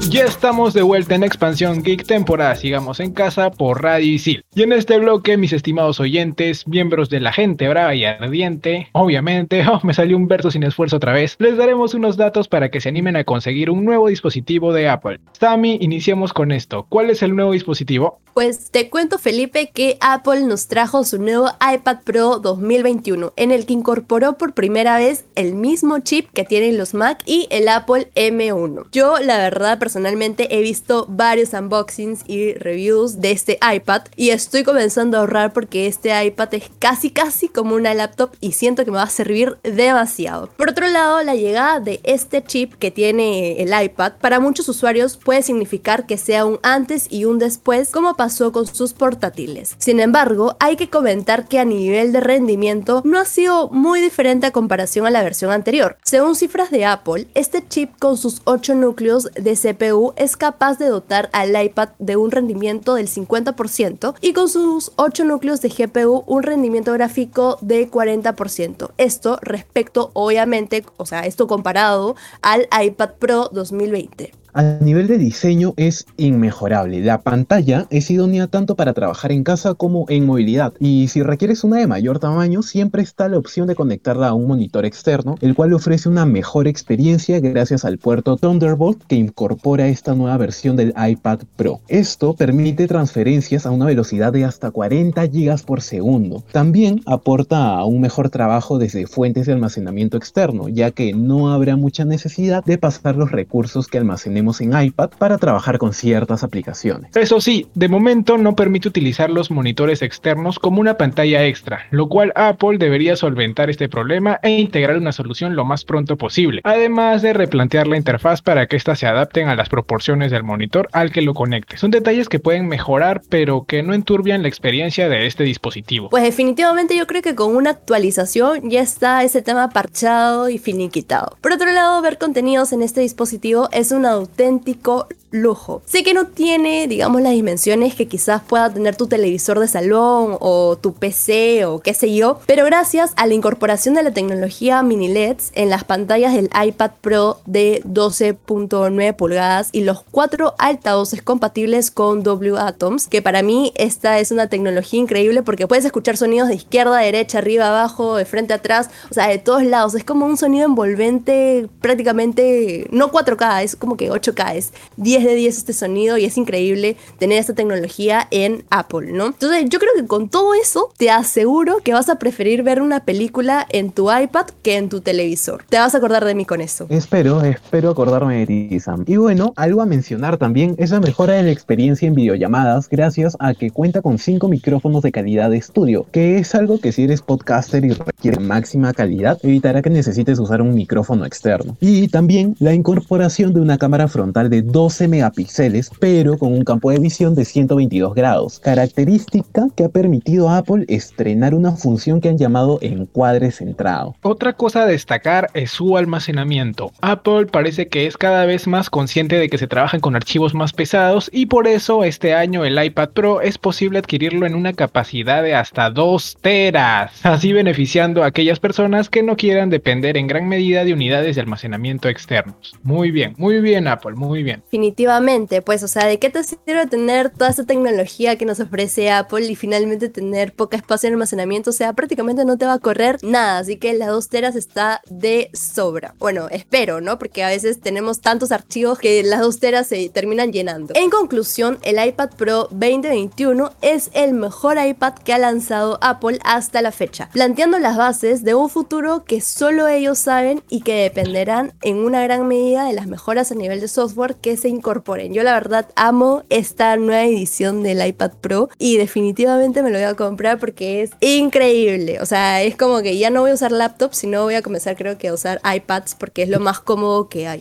Ya 0.10 0.24
estamos 0.24 0.74
de 0.74 0.82
vuelta 0.82 1.16
en 1.16 1.24
Expansión 1.24 1.84
Geek 1.84 2.06
temporada 2.06 2.56
Sigamos 2.56 3.00
en 3.00 3.12
Casa 3.12 3.52
por 3.52 3.84
Radio 3.84 4.14
Isil. 4.14 4.46
Y 4.54 4.64
en 4.64 4.72
este 4.72 4.98
bloque, 4.98 5.36
mis 5.36 5.52
estimados 5.52 6.00
oyentes, 6.00 6.68
miembros 6.68 7.10
de 7.10 7.20
la 7.20 7.34
gente 7.34 7.68
brava 7.68 7.94
y 7.96 8.06
ardiente, 8.06 8.88
obviamente, 8.94 9.66
oh, 9.72 9.82
me 9.84 9.94
salió 9.94 10.16
un 10.16 10.28
verso 10.28 10.52
sin 10.52 10.64
esfuerzo 10.64 10.98
otra 10.98 11.12
vez, 11.12 11.36
les 11.40 11.58
daremos 11.58 11.94
unos 11.96 12.18
datos 12.18 12.48
para 12.48 12.70
que 12.70 12.80
se 12.80 12.90
animen 12.90 13.18
a 13.18 13.24
conseguir 13.24 13.70
un 13.70 13.84
nuevo 13.84 14.08
dispositivo 14.08 14.72
de 14.72 14.88
Apple. 14.88 15.20
Sammy, 15.34 15.80
iniciemos 15.82 16.32
con 16.32 16.52
esto. 16.52 16.86
¿Cuál 16.88 17.10
es 17.10 17.22
el 17.22 17.36
nuevo 17.36 17.52
dispositivo? 17.52 18.20
Pues 18.36 18.70
te 18.70 18.90
cuento, 18.90 19.18
Felipe, 19.18 19.72
que 19.74 19.98
Apple 20.02 20.42
nos 20.42 20.68
trajo 20.68 21.06
su 21.06 21.22
nuevo 21.22 21.48
iPad 21.74 22.00
Pro 22.04 22.40
2021, 22.40 23.32
en 23.38 23.52
el 23.52 23.66
que 23.66 23.72
incorporó 23.72 24.38
por 24.38 24.54
primera 24.54 24.98
vez 24.98 25.24
el 25.36 25.56
mismo 25.56 26.00
chip 26.00 26.30
que 26.34 26.44
tienen 26.44 26.78
los 26.78 26.94
Mac 26.94 27.24
y 27.26 27.48
el 27.50 27.70
Apple 27.70 28.12
M1. 28.14 28.88
Yo, 28.92 29.15
la 29.20 29.38
verdad, 29.38 29.80
personalmente 29.80 30.56
he 30.56 30.62
visto 30.62 31.06
varios 31.10 31.54
unboxings 31.54 32.24
y 32.28 32.54
reviews 32.54 33.22
de 33.22 33.32
este 33.32 33.60
iPad 33.74 34.04
y 34.16 34.30
estoy 34.30 34.64
comenzando 34.64 35.18
a 35.18 35.22
ahorrar 35.22 35.54
porque 35.54 35.88
este 35.88 36.26
iPad 36.26 36.54
es 36.56 36.70
casi 36.80 37.10
casi 37.10 37.48
como 37.48 37.76
una 37.76 37.94
laptop 37.94 38.32
y 38.42 38.54
siento 38.54 38.86
que 38.86 38.92
me 38.92 38.98
va 38.98 39.04
a 39.04 39.10
servir 39.10 39.58
demasiado. 39.64 40.50
Por 40.58 40.70
otro 40.70 40.88
lado, 40.88 41.24
la 41.24 41.36
llegada 41.36 41.80
de 41.80 42.00
este 42.04 42.44
chip 42.44 42.74
que 42.76 42.92
tiene 42.92 43.62
el 43.62 43.74
iPad 43.84 44.14
para 44.20 44.40
muchos 44.40 44.68
usuarios 44.70 45.18
puede 45.18 45.42
significar 45.44 46.06
que 46.06 46.18
sea 46.18 46.46
un 46.46 46.60
antes 46.64 47.08
y 47.10 47.26
un 47.26 47.40
después 47.40 47.92
como 47.92 48.16
pasó 48.16 48.52
con 48.52 48.68
sus 48.68 48.94
portátiles. 48.94 49.76
Sin 49.78 50.00
embargo, 50.00 50.56
hay 50.60 50.76
que 50.76 50.90
comentar 50.90 51.48
que 51.48 51.60
a 51.60 51.66
nivel 51.66 52.12
de 52.12 52.20
rendimiento 52.20 53.02
no 53.06 53.20
ha 53.20 53.26
sido 53.26 53.70
muy 53.70 54.02
diferente 54.02 54.48
a 54.48 54.52
comparación 54.52 55.06
a 55.06 55.12
la 55.12 55.24
versión 55.24 55.52
anterior. 55.52 55.98
Según 56.04 56.36
cifras 56.36 56.72
de 56.72 56.86
Apple, 56.86 57.28
este 57.34 57.66
chip 57.68 57.92
con 58.00 58.18
sus 58.18 58.42
8 58.46 58.76
núcleos 58.76 59.05
de 59.06 59.56
CPU 59.56 60.14
es 60.16 60.36
capaz 60.36 60.80
de 60.80 60.88
dotar 60.88 61.30
al 61.32 61.62
iPad 61.62 61.90
de 62.00 62.16
un 62.16 62.32
rendimiento 62.32 62.96
del 62.96 63.08
50% 63.08 64.16
y 64.20 64.34
con 64.34 64.50
sus 64.50 64.92
8 64.96 65.26
núcleos 65.26 65.62
de 65.62 65.70
GPU 65.70 66.24
un 66.26 66.42
rendimiento 66.42 66.92
gráfico 66.94 67.60
de 67.62 67.90
40%. 67.90 68.92
Esto 68.98 69.38
respecto, 69.44 70.10
obviamente, 70.14 70.84
o 70.98 71.06
sea, 71.06 71.22
esto 71.22 71.46
comparado 71.46 72.16
al 72.42 72.68
iPad 72.82 73.12
Pro 73.20 73.50
2020. 73.52 74.45
A 74.58 74.64
nivel 74.64 75.08
de 75.08 75.18
diseño 75.18 75.74
es 75.76 76.06
inmejorable. 76.16 77.02
La 77.02 77.20
pantalla 77.20 77.88
es 77.90 78.10
idónea 78.10 78.48
tanto 78.48 78.76
para 78.78 78.94
trabajar 78.94 79.34
en 79.34 79.44
casa 79.44 79.74
como 79.74 80.06
en 80.08 80.26
movilidad. 80.26 80.72
Y 80.80 81.10
si 81.10 81.22
requieres 81.24 81.66
una 81.66 81.80
de 81.80 81.88
mayor 81.88 82.20
tamaño, 82.20 82.64
siempre 82.64 83.02
está 83.02 83.28
la 83.28 83.38
opción 83.38 83.68
de 83.68 83.76
conectarla 83.76 84.30
a 84.30 84.34
un 84.34 84.48
monitor 84.48 84.86
externo, 84.86 85.36
el 85.42 85.56
cual 85.56 85.74
ofrece 85.74 86.08
una 86.08 86.26
mejor 86.26 86.70
experiencia 86.70 87.42
gracias 87.42 87.84
al 87.84 87.98
puerto 87.98 88.38
Thunderbolt 88.38 89.04
que 89.04 89.18
incorpora 89.18 89.90
esta 89.90 90.16
nueva 90.16 90.38
versión 90.38 90.78
del 90.78 90.94
iPad 90.98 91.40
Pro. 91.58 91.82
Esto 91.90 92.34
permite 92.34 92.88
transferencias 92.88 93.66
a 93.66 93.72
una 93.72 93.88
velocidad 93.88 94.32
de 94.32 94.46
hasta 94.46 94.72
40 94.72 95.26
GB 95.26 95.66
por 95.66 95.82
segundo. 95.82 96.46
También 96.54 97.02
aporta 97.08 97.76
a 97.76 97.84
un 97.84 98.00
mejor 98.00 98.30
trabajo 98.30 98.78
desde 98.78 99.06
fuentes 99.06 99.48
de 99.48 99.52
almacenamiento 99.52 100.16
externo, 100.16 100.70
ya 100.70 100.92
que 100.92 101.12
no 101.12 101.52
habrá 101.52 101.76
mucha 101.76 102.06
necesidad 102.06 102.64
de 102.64 102.78
pasar 102.78 103.18
los 103.18 103.34
recursos 103.34 103.88
que 103.88 103.98
almacenemos 103.98 104.45
en 104.62 104.80
iPad 104.80 105.10
para 105.18 105.38
trabajar 105.38 105.78
con 105.78 105.94
ciertas 105.94 106.44
aplicaciones. 106.44 107.16
Eso 107.16 107.42
sí, 107.42 107.68
de 107.74 107.88
momento 107.88 108.38
no 108.38 108.56
permite 108.56 108.88
utilizar 108.88 109.30
los 109.30 109.52
monitores 109.52 110.02
externos 110.02 110.60
como 110.60 110.82
una 110.82 110.98
pantalla 110.98 111.46
extra, 111.46 111.88
lo 111.92 112.08
cual 112.08 112.32
Apple 112.36 112.78
debería 112.78 113.16
solventar 113.16 113.70
este 113.70 113.90
problema 113.90 114.40
e 114.44 114.52
integrar 114.52 114.98
una 114.98 115.12
solución 115.12 115.56
lo 115.56 115.66
más 115.66 115.84
pronto 115.84 116.18
posible, 116.18 116.62
además 116.64 117.22
de 117.22 117.34
replantear 117.34 117.88
la 117.88 117.98
interfaz 117.98 118.42
para 118.42 118.68
que 118.68 118.76
éstas 118.76 119.00
se 119.00 119.08
adapten 119.08 119.50
a 119.50 119.56
las 119.56 119.70
proporciones 119.70 120.32
del 120.32 120.44
monitor 120.44 120.88
al 120.92 121.12
que 121.12 121.22
lo 121.22 121.34
conecte. 121.34 121.78
Son 121.78 121.92
detalles 121.92 122.30
que 122.30 122.40
pueden 122.40 122.68
mejorar, 122.68 123.22
pero 123.30 123.66
que 123.66 123.84
no 123.84 123.94
enturbian 123.94 124.42
la 124.42 124.48
experiencia 124.48 125.10
de 125.10 125.26
este 125.26 125.44
dispositivo. 125.44 126.10
Pues 126.10 126.24
definitivamente 126.24 126.96
yo 126.96 127.08
creo 127.08 127.22
que 127.22 127.36
con 127.36 127.56
una 127.56 127.72
actualización 127.72 128.70
ya 128.70 128.82
está 128.82 129.24
ese 129.24 129.42
tema 129.42 129.70
parchado 129.70 130.50
y 130.50 130.58
finiquitado. 130.58 131.38
Por 131.42 131.54
otro 131.54 131.72
lado, 131.72 132.02
ver 132.02 132.18
contenidos 132.18 132.74
en 132.74 132.82
este 132.82 133.02
dispositivo 133.02 133.70
es 133.72 133.92
una 133.92 134.12
auténtico 134.36 135.08
lujo. 135.36 135.82
Sé 135.86 136.04
que 136.04 136.14
no 136.14 136.28
tiene, 136.28 136.88
digamos, 136.88 137.22
las 137.22 137.34
dimensiones 137.34 137.96
que 137.96 138.08
quizás 138.08 138.42
pueda 138.42 138.70
tener 138.70 138.96
tu 138.96 139.08
televisor 139.08 139.60
de 139.60 139.68
salón 139.68 140.38
o 140.40 140.78
tu 140.78 140.94
PC 140.94 141.66
o 141.66 141.80
qué 141.80 141.94
sé 141.94 142.16
yo, 142.16 142.40
pero 142.46 142.66
gracias 142.66 143.12
a 143.18 143.28
la 143.28 143.34
incorporación 143.34 143.96
de 143.96 144.04
la 144.04 144.12
tecnología 144.12 144.82
mini 144.82 145.10
LEDs 145.10 145.52
en 145.56 145.70
las 145.70 145.84
pantallas 145.84 146.34
del 146.34 146.50
iPad 146.56 146.92
Pro 147.02 147.40
de 147.46 147.82
12.9 147.84 149.16
pulgadas 149.16 149.70
y 149.72 149.82
los 149.82 150.04
cuatro 150.10 150.56
altavoces 150.58 151.22
compatibles 151.22 151.92
con 151.92 152.24
W 152.24 152.58
Atoms, 152.58 153.08
que 153.08 153.22
para 153.22 153.42
mí 153.42 153.74
esta 153.76 154.20
es 154.20 154.32
una 154.32 154.48
tecnología 154.48 155.00
increíble 155.00 155.44
porque 155.44 155.68
puedes 155.68 155.86
escuchar 155.86 156.18
sonidos 156.18 156.48
de 156.48 156.56
izquierda 156.56 156.98
derecha, 156.98 157.40
arriba, 157.40 157.68
abajo, 157.68 158.16
de 158.16 158.26
frente 158.26 158.54
atrás, 158.54 158.90
o 159.12 159.14
sea, 159.14 159.28
de 159.28 159.38
todos 159.38 159.64
lados. 159.64 159.96
Es 159.96 160.04
como 160.06 160.26
un 160.26 160.38
sonido 160.38 160.66
envolvente 160.66 161.68
prácticamente 161.82 162.88
no 162.92 163.12
4K, 163.12 163.64
es 163.64 163.76
como 163.76 163.98
que 163.98 164.10
8K, 164.26 164.56
es 164.56 164.74
10 164.98 165.24
de 165.24 165.36
10 165.36 165.58
este 165.58 165.74
sonido 165.74 166.18
y 166.18 166.26
es 166.26 166.38
increíble 166.38 166.98
tener 167.20 167.40
esta 167.40 167.54
tecnología 167.54 168.28
en 168.32 168.64
Apple, 168.70 169.12
¿no? 169.12 169.28
Entonces 169.28 169.66
yo 169.70 169.80
creo 169.80 169.92
que 169.96 170.06
con 170.06 170.30
todo 170.30 170.54
eso 170.54 170.90
te 170.98 171.10
aseguro 171.10 171.78
que 171.84 171.94
vas 171.94 172.10
a 172.10 172.20
preferir 172.20 172.64
ver 172.64 172.82
una 172.82 173.06
película 173.06 173.66
en 173.70 173.92
tu 173.92 174.12
iPad 174.12 174.48
que 174.62 174.78
en 174.78 174.90
tu 174.90 175.02
televisor. 175.02 175.64
Te 175.70 175.78
vas 175.78 175.96
a 175.96 175.98
acordar 175.98 176.26
de 176.26 176.36
mí 176.36 176.46
con 176.46 176.62
eso. 176.62 176.88
Espero, 176.90 177.42
espero 177.44 177.90
acordarme 177.90 178.40
de 178.40 178.48
ti, 178.48 178.80
Sam. 178.80 179.04
Y 179.08 179.18
bueno, 179.18 179.54
algo 179.56 179.82
a 179.82 179.86
mencionar 179.86 180.38
también 180.38 180.76
es 180.78 180.92
la 180.92 181.00
mejora 181.00 181.34
de 181.34 181.44
la 181.44 181.52
experiencia 181.52 182.08
en 182.08 182.16
videollamadas 182.16 182.90
gracias 182.90 183.36
a 183.40 183.54
que 183.54 183.72
cuenta 183.72 184.02
con 184.02 184.18
5 184.18 184.48
micrófonos 184.48 185.02
de 185.02 185.12
calidad 185.12 185.50
de 185.50 185.58
estudio, 185.58 186.06
que 186.12 186.38
es 186.38 186.56
algo 186.56 186.80
que 186.80 186.92
si 186.92 187.04
eres 187.04 187.22
podcaster 187.22 187.84
y 187.86 187.92
requiere 187.92 188.40
máxima 188.40 188.94
calidad, 188.94 189.38
evitará 189.44 189.82
que 189.82 189.90
necesites 189.90 190.40
usar 190.40 190.62
un 190.62 190.74
micrófono 190.74 191.26
externo. 191.26 191.78
Y 191.80 192.08
también 192.08 192.56
la 192.60 192.74
incorporación 192.74 193.54
de 193.54 193.60
una 193.60 193.78
cámara 193.78 194.08
frontal 194.16 194.50
de 194.50 194.62
12 194.62 195.10
megapíxeles, 195.10 195.92
pero 196.00 196.38
con 196.38 196.54
un 196.54 196.64
campo 196.64 196.90
de 196.90 197.00
visión 197.00 197.36
de 197.36 197.44
122 197.44 198.16
grados, 198.16 198.62
característica 198.62 199.68
que 199.76 199.84
ha 199.84 199.90
permitido 199.90 200.48
a 200.48 200.60
Apple 200.60 200.86
estrenar 200.88 201.54
una 201.54 201.74
función 201.74 202.22
que 202.22 202.30
han 202.30 202.38
llamado 202.38 202.80
encuadre 202.82 203.52
centrado. 203.52 204.16
Otra 204.22 204.54
cosa 204.54 204.84
a 204.84 204.86
destacar 204.86 205.50
es 205.54 205.72
su 205.72 205.98
almacenamiento. 205.98 206.94
Apple 207.02 207.48
parece 207.48 207.90
que 207.90 208.08
es 208.08 208.16
cada 208.16 208.46
vez 208.46 208.68
más 208.68 208.90
consciente 208.90 209.36
de 209.38 209.50
que 209.50 209.58
se 209.58 209.68
trabajan 209.68 210.00
con 210.00 210.16
archivos 210.16 210.54
más 210.54 210.72
pesados 210.72 211.30
y 211.34 211.48
por 211.48 211.68
eso 211.68 212.06
este 212.06 212.34
año 212.34 212.64
el 212.64 212.82
iPad 212.82 213.10
Pro 213.10 213.42
es 213.42 213.58
posible 213.58 214.00
adquirirlo 214.00 214.46
en 214.46 214.56
una 214.56 214.72
capacidad 214.72 215.44
de 215.44 215.56
hasta 215.56 215.90
2 215.90 216.38
teras, 216.40 217.26
así 217.26 217.52
beneficiando 217.52 218.24
a 218.24 218.28
aquellas 218.28 218.62
personas 218.62 219.10
que 219.10 219.24
no 219.24 219.36
quieran 219.36 219.70
depender 219.70 220.16
en 220.16 220.28
gran 220.28 220.48
medida 220.48 220.86
de 220.86 220.94
unidades 220.94 221.36
de 221.36 221.42
almacenamiento 221.42 222.08
externos. 222.08 222.76
Muy 222.82 223.12
bien, 223.12 223.34
muy 223.38 223.60
bien 223.60 223.90
Muy 224.16 224.44
bien. 224.44 224.62
Definitivamente, 224.62 225.62
pues, 225.62 225.84
o 225.84 225.88
sea, 225.88 226.06
¿de 226.06 226.20
qué 226.20 226.30
te 226.30 226.44
sirve 226.44 226.86
tener 226.88 227.30
toda 227.30 227.50
esta 227.50 227.66
tecnología 227.66 228.38
que 228.38 228.46
nos 228.46 228.60
ofrece 228.60 229.12
Apple 229.12 229.46
y 229.46 229.56
finalmente 229.56 230.10
tener 230.10 230.54
poca 230.54 230.78
espacio 230.78 231.08
en 231.08 231.14
almacenamiento? 231.14 231.70
O 231.70 231.74
sea, 231.74 231.94
prácticamente 231.94 232.46
no 232.46 232.58
te 232.58 232.66
va 232.66 232.74
a 232.74 232.80
correr 232.80 233.18
nada, 233.24 233.60
así 233.60 233.78
que 233.78 233.94
la 233.94 234.08
2 234.08 234.30
teras 234.30 234.56
está 234.56 235.02
de 235.10 235.50
sobra. 235.54 236.16
Bueno, 236.20 236.48
espero, 236.50 237.02
¿no? 237.02 237.18
Porque 237.18 237.44
a 237.44 237.50
veces 237.50 237.80
tenemos 237.80 238.22
tantos 238.22 238.52
archivos 238.52 239.00
que 239.00 239.24
las 239.24 239.42
2 239.42 239.60
teras 239.60 239.88
se 239.88 240.10
terminan 240.10 240.52
llenando. 240.52 240.94
En 240.96 241.10
conclusión, 241.10 241.80
el 241.84 242.06
iPad 242.06 242.30
Pro 242.38 242.68
2021 242.72 243.72
es 243.82 244.10
el 244.14 244.34
mejor 244.34 244.78
iPad 244.78 245.14
que 245.14 245.34
ha 245.34 245.38
lanzado 245.38 245.98
Apple 246.02 246.40
hasta 246.44 246.82
la 246.82 246.92
fecha, 246.92 247.30
planteando 247.32 247.80
las 247.80 247.98
bases 247.98 248.44
de 248.44 248.56
un 248.56 248.70
futuro 248.70 249.24
que 249.26 249.42
solo 249.42 249.88
ellos 249.88 250.18
saben 250.18 250.64
y 250.70 250.82
que 250.82 251.04
dependerán 251.04 251.74
en 251.82 251.98
una 251.98 252.22
gran 252.24 252.48
medida 252.48 252.86
de 252.86 252.94
las 252.94 253.08
mejoras 253.08 253.52
a 253.52 253.56
nivel 253.56 253.80
de 253.80 253.85
software 253.88 254.36
que 254.36 254.58
se 254.58 254.70
incorporen. 254.70 255.34
Yo 255.34 255.44
la 255.44 255.54
verdad 255.54 255.90
amo 255.96 256.44
esta 256.50 256.96
nueva 256.98 257.24
edición 257.24 257.84
del 257.84 258.06
iPad 258.06 258.32
Pro 258.42 258.70
y 258.78 258.98
definitivamente 258.98 259.84
me 259.84 259.90
lo 259.90 259.98
voy 259.98 260.06
a 260.06 260.16
comprar 260.16 260.60
porque 260.60 261.04
es 261.04 261.12
increíble. 261.22 262.20
O 262.22 262.26
sea, 262.26 262.64
es 262.64 262.76
como 262.76 263.02
que 263.02 263.18
ya 263.18 263.30
no 263.30 263.42
voy 263.42 263.52
a 263.52 263.56
usar 263.56 263.72
laptops, 263.72 264.18
sino 264.18 264.44
voy 264.44 264.56
a 264.56 264.62
comenzar 264.62 264.96
creo 264.96 265.18
que 265.18 265.30
a 265.30 265.34
usar 265.34 265.60
iPads 265.64 266.16
porque 266.16 266.44
es 266.44 266.50
lo 266.50 266.60
más 266.60 266.80
cómodo 266.80 267.30
que 267.30 267.48
hay. 267.48 267.60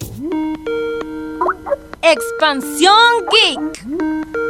Expansión 2.03 2.95
Geek. 3.31 4.43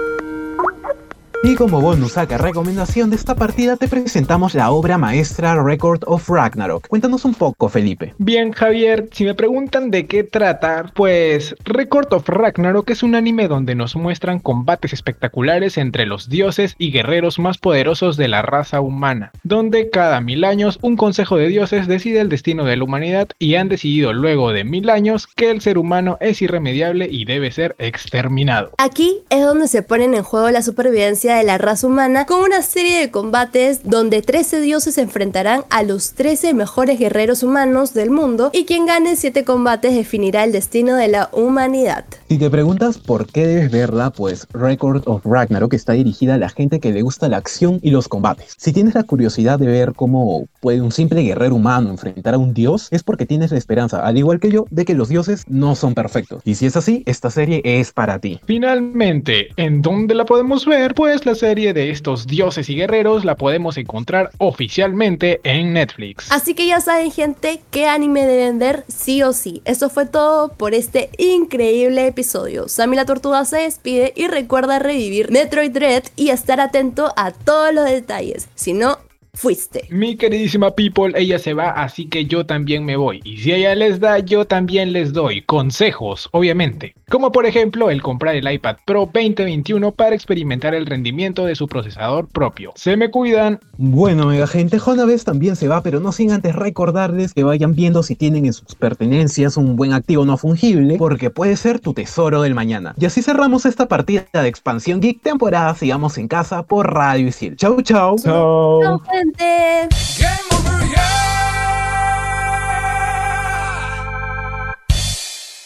Y 1.46 1.56
como 1.56 1.82
bonus 1.82 2.12
saca 2.12 2.38
recomendación 2.38 3.10
de 3.10 3.16
esta 3.16 3.34
partida 3.34 3.76
te 3.76 3.86
presentamos 3.86 4.54
la 4.54 4.70
obra 4.70 4.96
maestra 4.96 5.62
Record 5.62 6.00
of 6.06 6.26
Ragnarok. 6.30 6.88
Cuéntanos 6.88 7.26
un 7.26 7.34
poco, 7.34 7.68
Felipe. 7.68 8.14
Bien, 8.16 8.50
Javier, 8.52 9.10
si 9.12 9.24
me 9.24 9.34
preguntan 9.34 9.90
de 9.90 10.06
qué 10.06 10.24
trata, 10.24 10.90
pues 10.94 11.54
Record 11.64 12.14
of 12.14 12.26
Ragnarok 12.26 12.88
es 12.88 13.02
un 13.02 13.14
anime 13.14 13.46
donde 13.46 13.74
nos 13.74 13.94
muestran 13.94 14.38
combates 14.38 14.94
espectaculares 14.94 15.76
entre 15.76 16.06
los 16.06 16.30
dioses 16.30 16.76
y 16.78 16.90
guerreros 16.90 17.38
más 17.38 17.58
poderosos 17.58 18.16
de 18.16 18.28
la 18.28 18.40
raza 18.40 18.80
humana, 18.80 19.30
donde 19.42 19.90
cada 19.90 20.22
mil 20.22 20.44
años 20.44 20.78
un 20.80 20.96
consejo 20.96 21.36
de 21.36 21.48
dioses 21.48 21.86
decide 21.86 22.20
el 22.20 22.30
destino 22.30 22.64
de 22.64 22.78
la 22.78 22.84
humanidad 22.84 23.28
y 23.38 23.56
han 23.56 23.68
decidido 23.68 24.14
luego 24.14 24.52
de 24.52 24.64
mil 24.64 24.88
años 24.88 25.26
que 25.26 25.50
el 25.50 25.60
ser 25.60 25.76
humano 25.76 26.16
es 26.22 26.40
irremediable 26.40 27.06
y 27.10 27.26
debe 27.26 27.50
ser 27.50 27.76
exterminado. 27.78 28.70
Aquí 28.78 29.18
es 29.28 29.42
donde 29.42 29.68
se 29.68 29.82
ponen 29.82 30.14
en 30.14 30.22
juego 30.22 30.50
la 30.50 30.62
supervivencia 30.62 31.33
de 31.36 31.44
la 31.44 31.58
raza 31.58 31.86
humana 31.86 32.26
con 32.26 32.40
una 32.40 32.62
serie 32.62 33.00
de 33.00 33.10
combates 33.10 33.80
donde 33.84 34.22
13 34.22 34.60
dioses 34.60 34.94
se 34.94 35.02
enfrentarán 35.02 35.64
a 35.70 35.82
los 35.82 36.14
13 36.14 36.54
mejores 36.54 36.98
guerreros 36.98 37.42
humanos 37.42 37.94
del 37.94 38.10
mundo 38.10 38.50
y 38.52 38.64
quien 38.64 38.86
gane 38.86 39.16
7 39.16 39.44
combates 39.44 39.94
definirá 39.94 40.44
el 40.44 40.52
destino 40.52 40.96
de 40.96 41.08
la 41.08 41.28
humanidad. 41.32 42.04
Si 42.28 42.38
te 42.38 42.50
preguntas 42.50 42.98
por 42.98 43.26
qué 43.26 43.46
debes 43.46 43.70
verla, 43.70 44.10
pues 44.10 44.46
Record 44.52 45.02
of 45.06 45.24
Ragnarok 45.24 45.74
está 45.74 45.92
dirigida 45.92 46.34
a 46.34 46.38
la 46.38 46.48
gente 46.48 46.80
que 46.80 46.92
le 46.92 47.02
gusta 47.02 47.28
la 47.28 47.36
acción 47.36 47.78
y 47.82 47.90
los 47.90 48.08
combates. 48.08 48.54
Si 48.56 48.72
tienes 48.72 48.94
la 48.94 49.04
curiosidad 49.04 49.58
de 49.58 49.66
ver 49.66 49.92
cómo 49.94 50.46
puede 50.64 50.80
un 50.80 50.92
simple 50.92 51.20
guerrero 51.20 51.56
humano 51.56 51.90
enfrentar 51.90 52.32
a 52.32 52.38
un 52.38 52.54
dios, 52.54 52.88
es 52.90 53.02
porque 53.02 53.26
tienes 53.26 53.50
la 53.50 53.58
esperanza, 53.58 54.00
al 54.00 54.16
igual 54.16 54.40
que 54.40 54.50
yo, 54.50 54.64
de 54.70 54.86
que 54.86 54.94
los 54.94 55.10
dioses 55.10 55.44
no 55.46 55.74
son 55.74 55.92
perfectos. 55.92 56.40
Y 56.46 56.54
si 56.54 56.64
es 56.64 56.74
así, 56.74 57.02
esta 57.04 57.30
serie 57.30 57.60
es 57.62 57.92
para 57.92 58.18
ti. 58.18 58.40
Finalmente, 58.46 59.48
¿en 59.58 59.82
dónde 59.82 60.14
la 60.14 60.24
podemos 60.24 60.64
ver? 60.64 60.94
Pues 60.94 61.26
la 61.26 61.34
serie 61.34 61.74
de 61.74 61.90
estos 61.90 62.26
dioses 62.26 62.70
y 62.70 62.76
guerreros 62.76 63.26
la 63.26 63.36
podemos 63.36 63.76
encontrar 63.76 64.30
oficialmente 64.38 65.38
en 65.44 65.74
Netflix. 65.74 66.32
Así 66.32 66.54
que 66.54 66.66
ya 66.66 66.80
saben 66.80 67.10
gente 67.10 67.60
qué 67.70 67.86
anime 67.86 68.24
deben 68.24 68.58
ver 68.58 68.84
sí 68.88 69.22
o 69.22 69.34
sí. 69.34 69.60
Eso 69.66 69.90
fue 69.90 70.06
todo 70.06 70.48
por 70.48 70.72
este 70.72 71.10
increíble 71.18 72.06
episodio. 72.06 72.70
Sammy 72.70 72.96
la 72.96 73.04
Tortuga 73.04 73.44
se 73.44 73.58
despide 73.58 74.14
y 74.16 74.28
recuerda 74.28 74.78
revivir 74.78 75.30
Metroid 75.30 75.72
Dread 75.72 76.04
y 76.16 76.30
estar 76.30 76.58
atento 76.58 77.12
a 77.18 77.32
todos 77.32 77.74
los 77.74 77.84
detalles. 77.84 78.48
Si 78.54 78.72
no, 78.72 78.96
fuiste. 79.34 79.86
Mi 79.90 80.16
queridísima 80.16 80.70
people, 80.70 81.12
ella 81.16 81.38
se 81.38 81.54
va, 81.54 81.70
así 81.70 82.06
que 82.06 82.26
yo 82.26 82.46
también 82.46 82.84
me 82.84 82.96
voy. 82.96 83.20
Y 83.24 83.38
si 83.38 83.52
ella 83.52 83.74
les 83.74 84.00
da, 84.00 84.18
yo 84.18 84.46
también 84.46 84.92
les 84.92 85.12
doy 85.12 85.42
consejos, 85.42 86.28
obviamente. 86.32 86.94
Como 87.10 87.32
por 87.32 87.46
ejemplo 87.46 87.90
el 87.90 88.00
comprar 88.00 88.34
el 88.34 88.50
iPad 88.50 88.76
Pro 88.86 89.10
2021 89.12 89.92
para 89.92 90.14
experimentar 90.14 90.74
el 90.74 90.86
rendimiento 90.86 91.44
de 91.44 91.54
su 91.54 91.68
procesador 91.68 92.28
propio. 92.28 92.72
Se 92.76 92.96
me 92.96 93.10
cuidan. 93.10 93.60
Bueno, 93.76 94.26
mega 94.26 94.46
gente, 94.46 94.78
Jonaves 94.78 95.24
también 95.24 95.56
se 95.56 95.68
va, 95.68 95.82
pero 95.82 96.00
no 96.00 96.12
sin 96.12 96.32
antes 96.32 96.54
recordarles 96.54 97.34
que 97.34 97.44
vayan 97.44 97.74
viendo 97.74 98.02
si 98.02 98.16
tienen 98.16 98.46
en 98.46 98.52
sus 98.52 98.74
pertenencias 98.74 99.56
un 99.56 99.76
buen 99.76 99.92
activo 99.92 100.24
no 100.24 100.38
fungible, 100.38 100.96
porque 100.96 101.30
puede 101.30 101.56
ser 101.56 101.80
tu 101.80 101.92
tesoro 101.92 102.42
del 102.42 102.54
mañana. 102.54 102.94
Y 102.98 103.04
así 103.04 103.22
cerramos 103.22 103.66
esta 103.66 103.86
partida 103.86 104.24
de 104.32 104.48
Expansión 104.48 105.00
Geek 105.00 105.20
temporada 105.20 105.74
Sigamos 105.74 106.18
en 106.18 106.28
Casa 106.28 106.62
por 106.62 106.92
Radio 106.92 107.28
Isil. 107.28 107.56
Chau, 107.56 107.80
chau. 107.82 108.16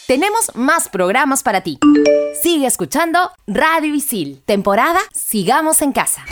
Tenemos 0.07 0.55
más 0.55 0.89
programas 0.89 1.43
para 1.43 1.61
ti. 1.61 1.77
Sigue 2.41 2.65
escuchando 2.65 3.31
Radio 3.45 3.93
Isil, 3.93 4.41
temporada 4.43 4.99
Sigamos 5.13 5.83
en 5.83 5.91
Casa. 5.91 6.23